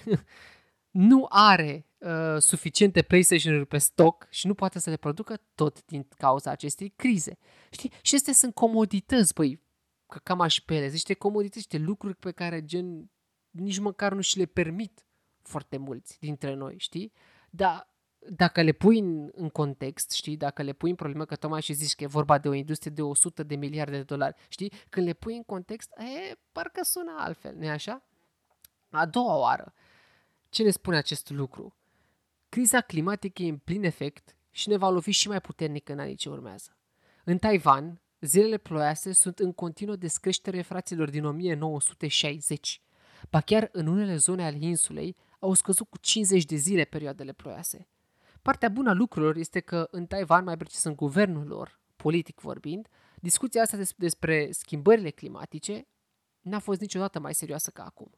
nu 1.08 1.26
are 1.30 1.88
uh, 1.98 2.38
suficiente 2.38 3.02
PlayStation-uri 3.02 3.66
pe 3.66 3.78
stoc 3.78 4.28
și 4.30 4.48
nu 4.48 4.54
poate 4.54 4.80
să 4.80 4.90
le 4.90 4.98
producă 4.98 5.42
tot 5.56 5.86
din 5.86 6.08
cauza 6.18 6.52
acestei 6.52 6.90
crize. 6.90 7.38
Știi? 7.72 7.92
Și 8.02 8.16
astea 8.16 8.34
sunt 8.34 8.54
comodități, 8.54 9.34
băi, 9.34 9.62
că 10.08 10.20
cam 10.24 10.42
aș 10.42 10.60
pe 10.60 10.76
ele, 10.76 10.90
niște 10.90 11.14
comodități, 11.14 11.68
niște 11.70 11.78
lucruri 11.78 12.16
pe 12.16 12.32
care 12.32 12.66
gen 12.66 13.12
nici 13.50 13.80
măcar 13.80 14.14
nu 14.14 14.22
și 14.22 14.38
le 14.38 14.46
permit 14.46 15.08
foarte 15.42 15.78
mulți 15.78 16.18
dintre 16.20 16.54
noi, 16.54 16.76
știi? 16.78 17.12
Dar 17.50 17.93
dacă 18.30 18.62
le 18.62 18.72
pui 18.72 19.00
în, 19.00 19.30
în 19.34 19.50
context, 19.50 20.12
știi, 20.12 20.38
dacă 20.38 20.62
le 20.62 20.74
pui 20.74 20.90
în 20.90 20.96
problemă, 20.96 21.26
că 21.26 21.36
tocmai 21.36 21.62
și 21.62 21.74
zici 21.74 21.96
că 21.96 22.04
e 22.04 22.08
vorba 22.08 22.38
de 22.38 22.48
o 22.48 22.54
industrie 22.54 22.92
de 22.92 23.02
100 23.02 23.44
de 23.44 23.56
miliarde 23.56 23.98
de 23.98 24.04
dolari, 24.04 24.36
știi, 24.48 24.72
când 24.90 25.06
le 25.06 25.14
pui 25.14 25.36
în 25.36 25.44
context, 25.44 25.90
e, 25.98 26.38
parcă 26.52 26.84
sună 26.84 27.16
altfel, 27.18 27.56
nu 27.56 27.68
așa? 27.68 28.04
A 28.90 29.06
doua 29.06 29.38
oară, 29.38 29.74
ce 30.50 30.64
ne 30.64 30.70
spune 30.70 30.98
acest 30.98 31.30
lucru? 31.30 31.76
Criza 32.50 32.82
climatică 32.82 33.44
e 33.44 33.50
în 33.50 33.58
plin 33.58 33.84
efect 33.84 34.36
și 34.52 34.70
ne 34.70 34.78
va 34.78 34.90
lovi 34.90 35.12
și 35.12 35.28
mai 35.28 35.42
puternic 35.42 35.90
în 35.90 36.00
anii 36.00 36.16
ce 36.16 36.30
urmează. 36.30 36.78
În 37.24 37.38
Taiwan, 37.38 38.02
zilele 38.20 38.58
ploioase 38.58 39.14
sunt 39.14 39.40
în 39.40 39.54
continuă 39.54 39.96
descreștere 39.96 40.62
fraților 40.62 41.10
din 41.10 41.26
1960. 41.26 42.82
Ba 43.30 43.42
chiar 43.42 43.70
în 43.72 43.88
unele 43.88 44.16
zone 44.16 44.46
ale 44.46 44.58
insulei 44.60 45.16
au 45.40 45.54
scăzut 45.54 45.90
cu 45.90 45.98
50 45.98 46.46
de 46.46 46.56
zile 46.56 46.84
perioadele 46.84 47.32
ploioase. 47.32 47.88
Partea 48.44 48.70
bună 48.70 48.90
a 48.90 48.94
lucrurilor 48.94 49.36
este 49.36 49.60
că 49.60 49.88
în 49.92 50.06
Taiwan, 50.06 50.44
mai 50.44 50.58
precis 50.58 50.84
în 50.84 50.96
guvernul 50.96 51.48
lor, 51.48 51.80
politic 51.96 52.40
vorbind, 52.40 52.88
discuția 53.16 53.62
asta 53.62 53.78
despre 53.98 54.52
schimbările 54.52 55.10
climatice 55.10 55.88
n-a 56.42 56.60
fost 56.60 56.80
niciodată 56.80 57.20
mai 57.20 57.34
serioasă 57.34 57.70
ca 57.72 57.84
acum. 57.84 58.12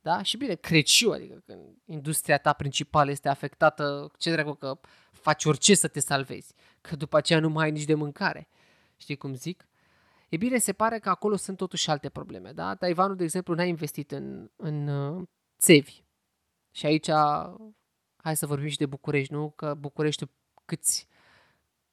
Da? 0.00 0.22
Și 0.22 0.36
bine, 0.36 0.54
cred 0.54 0.84
și 0.84 1.04
eu, 1.04 1.10
adică 1.10 1.42
când 1.46 1.60
industria 1.84 2.38
ta 2.38 2.52
principală 2.52 3.10
este 3.10 3.28
afectată, 3.28 4.10
ce 4.18 4.30
dracu 4.30 4.52
că 4.52 4.80
faci 5.10 5.44
orice 5.44 5.74
să 5.74 5.88
te 5.88 6.00
salvezi, 6.00 6.54
că 6.80 6.96
după 6.96 7.16
aceea 7.16 7.40
nu 7.40 7.48
mai 7.48 7.64
ai 7.64 7.70
nici 7.70 7.84
de 7.84 7.94
mâncare. 7.94 8.48
Știi 8.96 9.16
cum 9.16 9.34
zic? 9.34 9.68
E 10.28 10.36
bine, 10.36 10.58
se 10.58 10.72
pare 10.72 10.98
că 10.98 11.08
acolo 11.08 11.36
sunt 11.36 11.56
totuși 11.56 11.90
alte 11.90 12.08
probleme, 12.08 12.52
da? 12.52 12.74
Taiwanul, 12.74 13.16
de 13.16 13.24
exemplu, 13.24 13.54
n-a 13.54 13.64
investit 13.64 14.10
în, 14.10 14.50
în 14.56 14.88
uh, 14.88 15.26
țevi. 15.58 16.02
Și 16.70 16.86
aici, 16.86 17.08
hai 18.22 18.36
să 18.36 18.46
vorbim 18.46 18.68
și 18.68 18.76
de 18.76 18.86
București, 18.86 19.32
nu? 19.32 19.50
Că 19.50 19.74
București 19.74 20.24
câți, 20.64 21.08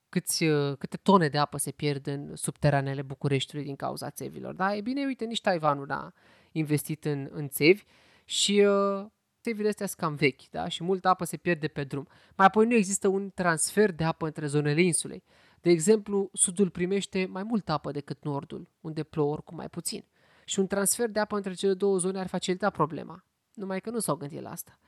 câți, 0.09 0.43
uh, 0.43 0.77
câte 0.77 0.97
tone 0.97 1.27
de 1.27 1.37
apă 1.37 1.57
se 1.57 1.71
pierd 1.71 2.07
în 2.07 2.35
subteranele 2.35 3.01
Bucureștiului 3.01 3.65
din 3.65 3.75
cauza 3.75 4.09
țevilor, 4.09 4.53
da? 4.53 4.75
E 4.75 4.81
bine, 4.81 5.05
uite, 5.05 5.25
nici 5.25 5.41
Taiwanul 5.41 5.85
n-a, 5.85 6.13
investit 6.51 7.05
în, 7.05 7.29
în 7.31 7.49
țevi 7.49 7.83
și 8.25 8.59
uh, 8.59 9.05
țevile 9.41 9.67
astea 9.67 9.85
sunt 9.85 9.99
cam 9.99 10.15
vechi 10.15 10.49
da? 10.49 10.67
și 10.67 10.83
multă 10.83 11.07
apă 11.07 11.25
se 11.25 11.37
pierde 11.37 11.67
pe 11.67 11.83
drum. 11.83 12.07
Mai 12.35 12.45
apoi 12.45 12.65
nu 12.65 12.73
există 12.73 13.07
un 13.07 13.31
transfer 13.33 13.91
de 13.91 14.03
apă 14.03 14.25
între 14.25 14.45
zonele 14.45 14.81
insulei. 14.81 15.23
De 15.61 15.69
exemplu, 15.69 16.29
sudul 16.33 16.69
primește 16.69 17.25
mai 17.25 17.43
multă 17.43 17.71
apă 17.71 17.91
decât 17.91 18.23
nordul, 18.23 18.67
unde 18.81 19.03
plouă 19.03 19.31
oricum 19.31 19.55
mai 19.55 19.69
puțin. 19.69 20.05
Și 20.45 20.59
un 20.59 20.67
transfer 20.67 21.09
de 21.09 21.19
apă 21.19 21.35
între 21.35 21.53
cele 21.53 21.73
două 21.73 21.97
zone 21.97 22.19
ar 22.19 22.27
facilita 22.27 22.69
problema. 22.69 23.23
Numai 23.53 23.81
că 23.81 23.89
nu 23.89 23.99
s-au 23.99 24.15
gândit 24.15 24.41
la 24.41 24.51
asta. 24.51 24.79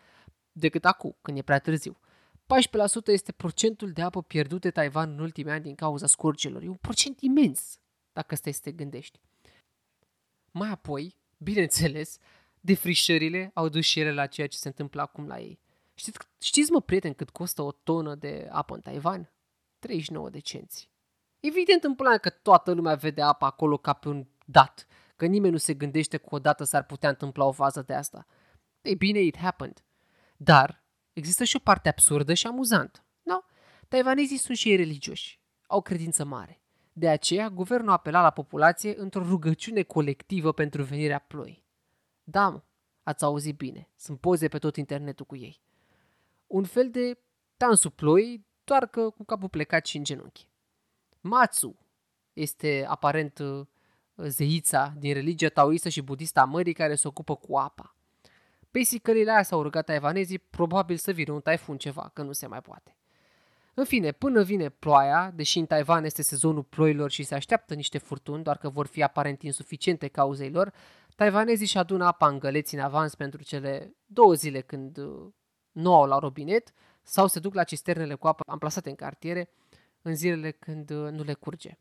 Decât 0.51 0.85
acum, 0.85 1.17
când 1.21 1.37
e 1.37 1.41
prea 1.41 1.59
târziu. 1.59 1.99
14% 1.99 3.05
este 3.05 3.31
procentul 3.31 3.91
de 3.91 4.01
apă 4.01 4.21
pierdut 4.21 4.61
de 4.61 4.71
Taiwan 4.71 5.11
în 5.11 5.19
ultimii 5.19 5.51
ani 5.51 5.63
din 5.63 5.75
cauza 5.75 6.07
scurgelor. 6.07 6.61
E 6.61 6.67
un 6.67 6.75
procent 6.75 7.19
imens, 7.19 7.79
dacă 8.13 8.35
stai 8.35 8.51
să 8.51 8.59
te 8.63 8.71
gândești. 8.71 9.19
Mai 10.51 10.69
apoi, 10.69 11.21
Bineînțeles, 11.43 12.17
defrișările 12.59 13.51
au 13.53 13.69
dus 13.69 13.85
și 13.85 13.99
ele 13.99 14.13
la 14.13 14.25
ceea 14.25 14.47
ce 14.47 14.57
se 14.57 14.67
întâmplă 14.67 15.01
acum 15.01 15.27
la 15.27 15.39
ei. 15.39 15.59
Știți, 15.93 16.17
știți 16.41 16.71
mă, 16.71 16.81
prieten, 16.81 17.13
cât 17.13 17.29
costă 17.29 17.61
o 17.61 17.71
tonă 17.71 18.15
de 18.15 18.47
apă 18.51 18.73
în 18.73 18.81
Taiwan? 18.81 19.31
39 19.79 20.29
de 20.29 20.39
cenți. 20.39 20.89
Evident 21.39 21.83
în 21.83 21.95
plan 21.95 22.17
că 22.17 22.29
toată 22.29 22.71
lumea 22.71 22.95
vede 22.95 23.21
apa 23.21 23.45
acolo 23.45 23.77
ca 23.77 23.93
pe 23.93 24.09
un 24.09 24.27
dat, 24.45 24.87
că 25.15 25.25
nimeni 25.25 25.51
nu 25.51 25.57
se 25.57 25.73
gândește 25.73 26.17
că 26.17 26.27
odată 26.29 26.63
s-ar 26.63 26.85
putea 26.85 27.09
întâmpla 27.09 27.45
o 27.45 27.51
fază 27.51 27.81
de 27.81 27.93
asta. 27.93 28.25
Ei 28.81 28.95
bine, 28.95 29.19
it 29.19 29.37
happened. 29.37 29.83
Dar 30.43 30.83
există 31.13 31.43
și 31.43 31.55
o 31.55 31.59
parte 31.59 31.89
absurdă 31.89 32.33
și 32.33 32.47
amuzantă. 32.47 33.05
No? 33.23 33.39
Taiwanezii 33.87 34.37
sunt 34.37 34.57
și 34.57 34.69
ei 34.69 34.75
religioși. 34.75 35.41
Au 35.67 35.81
credință 35.81 36.25
mare. 36.25 36.61
De 36.93 37.09
aceea, 37.09 37.49
guvernul 37.49 37.89
a 37.89 37.93
apelat 37.93 38.23
la 38.23 38.29
populație 38.29 38.99
într-o 38.99 39.23
rugăciune 39.23 39.81
colectivă 39.81 40.51
pentru 40.51 40.83
venirea 40.83 41.19
ploii. 41.19 41.65
Da, 42.23 42.49
mă, 42.49 42.63
ați 43.03 43.23
auzit 43.23 43.55
bine, 43.57 43.89
sunt 43.95 44.19
poze 44.19 44.47
pe 44.47 44.57
tot 44.57 44.75
internetul 44.75 45.25
cu 45.25 45.35
ei. 45.35 45.61
Un 46.47 46.63
fel 46.63 46.89
de 46.91 47.17
dansul 47.57 47.91
ploii, 47.91 48.45
doar 48.63 48.87
că 48.87 49.09
cu 49.09 49.23
capul 49.23 49.49
plecat 49.49 49.85
și 49.85 49.97
în 49.97 50.03
genunchi. 50.03 50.47
Matsu 51.19 51.77
este 52.33 52.85
aparent 52.87 53.39
uh, 53.39 53.67
zeița 54.15 54.93
din 54.97 55.13
religia 55.13 55.49
taoistă 55.49 55.89
și 55.89 56.01
budistă 56.01 56.39
a 56.39 56.45
mării 56.45 56.73
care 56.73 56.95
se 56.95 57.07
ocupă 57.07 57.35
cu 57.35 57.57
apa. 57.57 57.95
Basically, 58.71 59.23
la 59.23 59.33
aia 59.33 59.43
s-au 59.43 59.61
rugat 59.61 59.85
taiwanezii, 59.85 60.39
probabil 60.39 60.97
să 60.97 61.11
vină 61.11 61.31
un 61.31 61.41
taifun 61.41 61.77
ceva, 61.77 62.11
că 62.13 62.21
nu 62.21 62.31
se 62.31 62.47
mai 62.47 62.61
poate. 62.61 62.95
În 63.73 63.83
fine, 63.83 64.11
până 64.11 64.43
vine 64.43 64.69
ploaia, 64.69 65.31
deși 65.35 65.59
în 65.59 65.65
Taiwan 65.65 66.03
este 66.03 66.21
sezonul 66.21 66.63
ploilor 66.63 67.11
și 67.11 67.23
se 67.23 67.35
așteaptă 67.35 67.73
niște 67.73 67.97
furtuni, 67.97 68.43
doar 68.43 68.57
că 68.57 68.69
vor 68.69 68.87
fi 68.87 69.03
aparent 69.03 69.41
insuficiente 69.41 70.07
cauzei 70.07 70.49
lor, 70.49 70.73
taiwanezii 71.15 71.65
își 71.65 71.77
adună 71.77 72.05
apa 72.05 72.27
în 72.27 72.39
găleți 72.39 72.75
în 72.75 72.79
avans 72.79 73.15
pentru 73.15 73.43
cele 73.43 73.95
două 74.05 74.33
zile 74.33 74.61
când 74.61 74.97
uh, 74.97 75.27
nu 75.71 75.93
au 75.93 76.05
la 76.05 76.19
robinet 76.19 76.73
sau 77.03 77.27
se 77.27 77.39
duc 77.39 77.53
la 77.53 77.63
cisternele 77.63 78.15
cu 78.15 78.27
apă 78.27 78.43
amplasate 78.45 78.89
în 78.89 78.95
cartiere 78.95 79.49
în 80.01 80.15
zilele 80.15 80.51
când 80.51 80.89
uh, 80.89 81.11
nu 81.11 81.23
le 81.23 81.33
curge. 81.33 81.77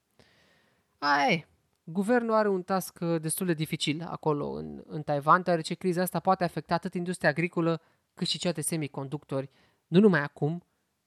Ai, 0.98 1.46
guvernul 1.84 2.34
are 2.34 2.48
un 2.48 2.62
task 2.62 2.98
uh, 3.00 3.20
destul 3.20 3.46
de 3.46 3.54
dificil 3.54 4.02
acolo 4.02 4.50
în, 4.50 4.82
în 4.86 5.02
Taiwan, 5.02 5.42
deoarece 5.42 5.74
criza 5.74 6.02
asta 6.02 6.20
poate 6.20 6.44
afecta 6.44 6.74
atât 6.74 6.94
industria 6.94 7.28
agricolă 7.28 7.80
cât 8.14 8.26
și 8.26 8.38
cea 8.38 8.52
de 8.52 8.60
semiconductori, 8.60 9.50
nu 9.86 10.00
numai 10.00 10.22
acum, 10.22 10.64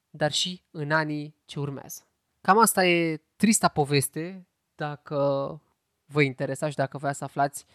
dar 0.10 0.32
și 0.32 0.64
în 0.72 0.92
anii 0.92 1.36
ce 1.46 1.60
urmează. 1.60 2.08
Cam 2.42 2.60
asta 2.60 2.86
e 2.86 3.22
trista 3.36 3.68
poveste, 3.68 4.48
dacă 4.76 5.18
vă 6.06 6.22
interesa 6.22 6.70
și 6.70 6.76
dacă 6.76 6.98
vrea 6.98 7.14
să 7.14 7.24
aflați 7.24 7.66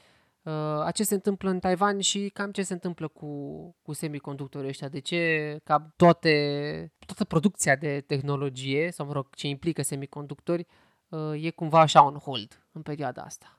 uh, 0.42 0.52
a 0.84 0.90
ce 0.94 1.04
se 1.04 1.14
întâmplă 1.14 1.50
în 1.50 1.58
Taiwan 1.58 2.00
și 2.00 2.28
cam 2.28 2.50
ce 2.50 2.62
se 2.62 2.72
întâmplă 2.72 3.08
cu, 3.08 3.28
cu 3.82 3.92
semiconductorii 3.92 4.68
ăștia. 4.68 4.88
De 4.88 4.98
ce 4.98 5.56
cam 5.64 5.92
toate, 5.96 6.92
toată 7.06 7.24
producția 7.24 7.76
de 7.76 8.00
tehnologie, 8.00 8.90
sau 8.90 9.06
mă 9.06 9.12
rog, 9.12 9.34
ce 9.34 9.46
implică 9.46 9.82
semiconductori, 9.82 10.66
uh, 10.68 10.87
e 11.40 11.50
cumva 11.50 11.80
așa 11.80 12.04
on 12.04 12.14
hold 12.14 12.62
în 12.72 12.82
perioada 12.82 13.22
asta. 13.22 13.58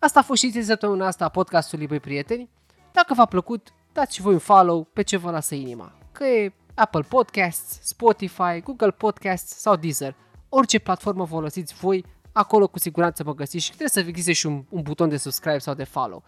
Asta 0.00 0.18
a 0.18 0.22
fost 0.22 0.42
și 0.42 0.62
săptămâna 0.62 1.06
asta 1.06 1.24
a 1.24 1.28
podcastului, 1.28 1.86
băi 1.86 2.00
prieteni. 2.00 2.50
Dacă 2.92 3.14
v-a 3.14 3.24
plăcut, 3.24 3.68
dați 3.92 4.14
și 4.14 4.20
voi 4.20 4.32
un 4.32 4.38
follow 4.38 4.84
pe 4.84 5.02
ce 5.02 5.16
vă 5.16 5.30
lasă 5.30 5.54
inima. 5.54 5.92
Că 6.12 6.24
e 6.24 6.52
Apple 6.74 7.02
Podcasts, 7.08 7.80
Spotify, 7.82 8.60
Google 8.64 8.90
Podcasts 8.90 9.56
sau 9.56 9.76
Deezer. 9.76 10.14
Orice 10.48 10.78
platformă 10.78 11.26
folosiți 11.26 11.74
voi, 11.74 12.04
acolo 12.32 12.68
cu 12.68 12.78
siguranță 12.78 13.24
mă 13.24 13.34
găsiți 13.34 13.64
și 13.64 13.68
trebuie 13.68 13.88
să 13.88 14.00
existe 14.00 14.32
și 14.32 14.46
un, 14.46 14.64
un 14.68 14.82
buton 14.82 15.08
de 15.08 15.16
subscribe 15.16 15.58
sau 15.58 15.74
de 15.74 15.84
follow. 15.84 16.22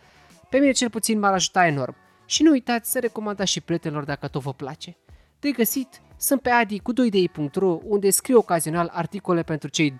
Pe 0.50 0.58
mine 0.58 0.72
cel 0.72 0.90
puțin 0.90 1.18
m-ar 1.18 1.32
ajuta 1.32 1.66
enorm. 1.66 1.96
Și 2.24 2.42
nu 2.42 2.50
uitați 2.50 2.90
să 2.90 2.98
recomandați 2.98 3.50
și 3.50 3.60
prietenilor 3.60 4.04
dacă 4.04 4.28
tot 4.28 4.42
vă 4.42 4.52
place. 4.52 4.96
De 5.38 5.50
găsit 5.50 6.00
sunt 6.20 6.40
pe 6.40 6.50
adi 6.50 6.78
cu 6.78 6.92
2dei.ro 6.92 7.78
unde 7.84 8.10
scriu 8.10 8.38
ocazional 8.38 8.90
articole 8.92 9.42
pentru 9.42 9.68
cei 9.68 9.92
20-30 9.92 9.96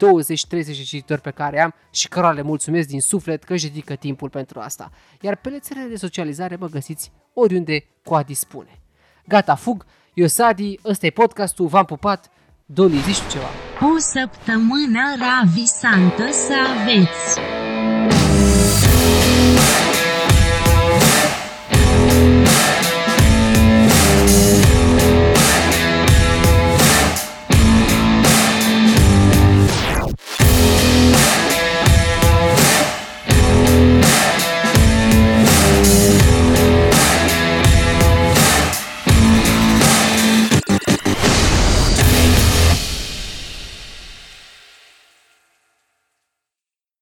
cititori 0.85 1.21
pe 1.21 1.31
care 1.31 1.61
am 1.61 1.75
și 1.91 2.09
cărora 2.09 2.33
le 2.33 2.43
mulțumesc 2.43 2.89
din 2.89 3.01
suflet 3.01 3.45
că 3.45 3.53
își 3.53 3.67
dedică 3.67 3.95
timpul 3.95 4.29
pentru 4.29 4.61
asta. 4.61 4.91
Iar 5.21 5.37
pe 5.37 5.49
rețelele 5.49 5.89
de 5.89 5.97
socializare 5.97 6.57
mă 6.57 6.67
găsiți 6.67 7.13
oriunde 7.35 7.85
cu 8.05 8.15
a 8.15 8.23
dispune. 8.23 8.81
Gata, 9.27 9.55
fug, 9.55 9.85
eu 10.15 10.27
Sadi, 10.27 10.79
ăsta 10.85 11.07
e 11.07 11.11
podcastul, 11.11 11.67
v-am 11.67 11.85
pupat, 11.85 12.31
Doli, 12.67 12.99
zici 12.99 13.21
tu 13.21 13.31
ceva. 13.31 13.49
O 13.95 13.99
săptămână 13.99 15.01
ravisantă 15.19 16.31
să 16.33 16.55
aveți! 16.81 17.60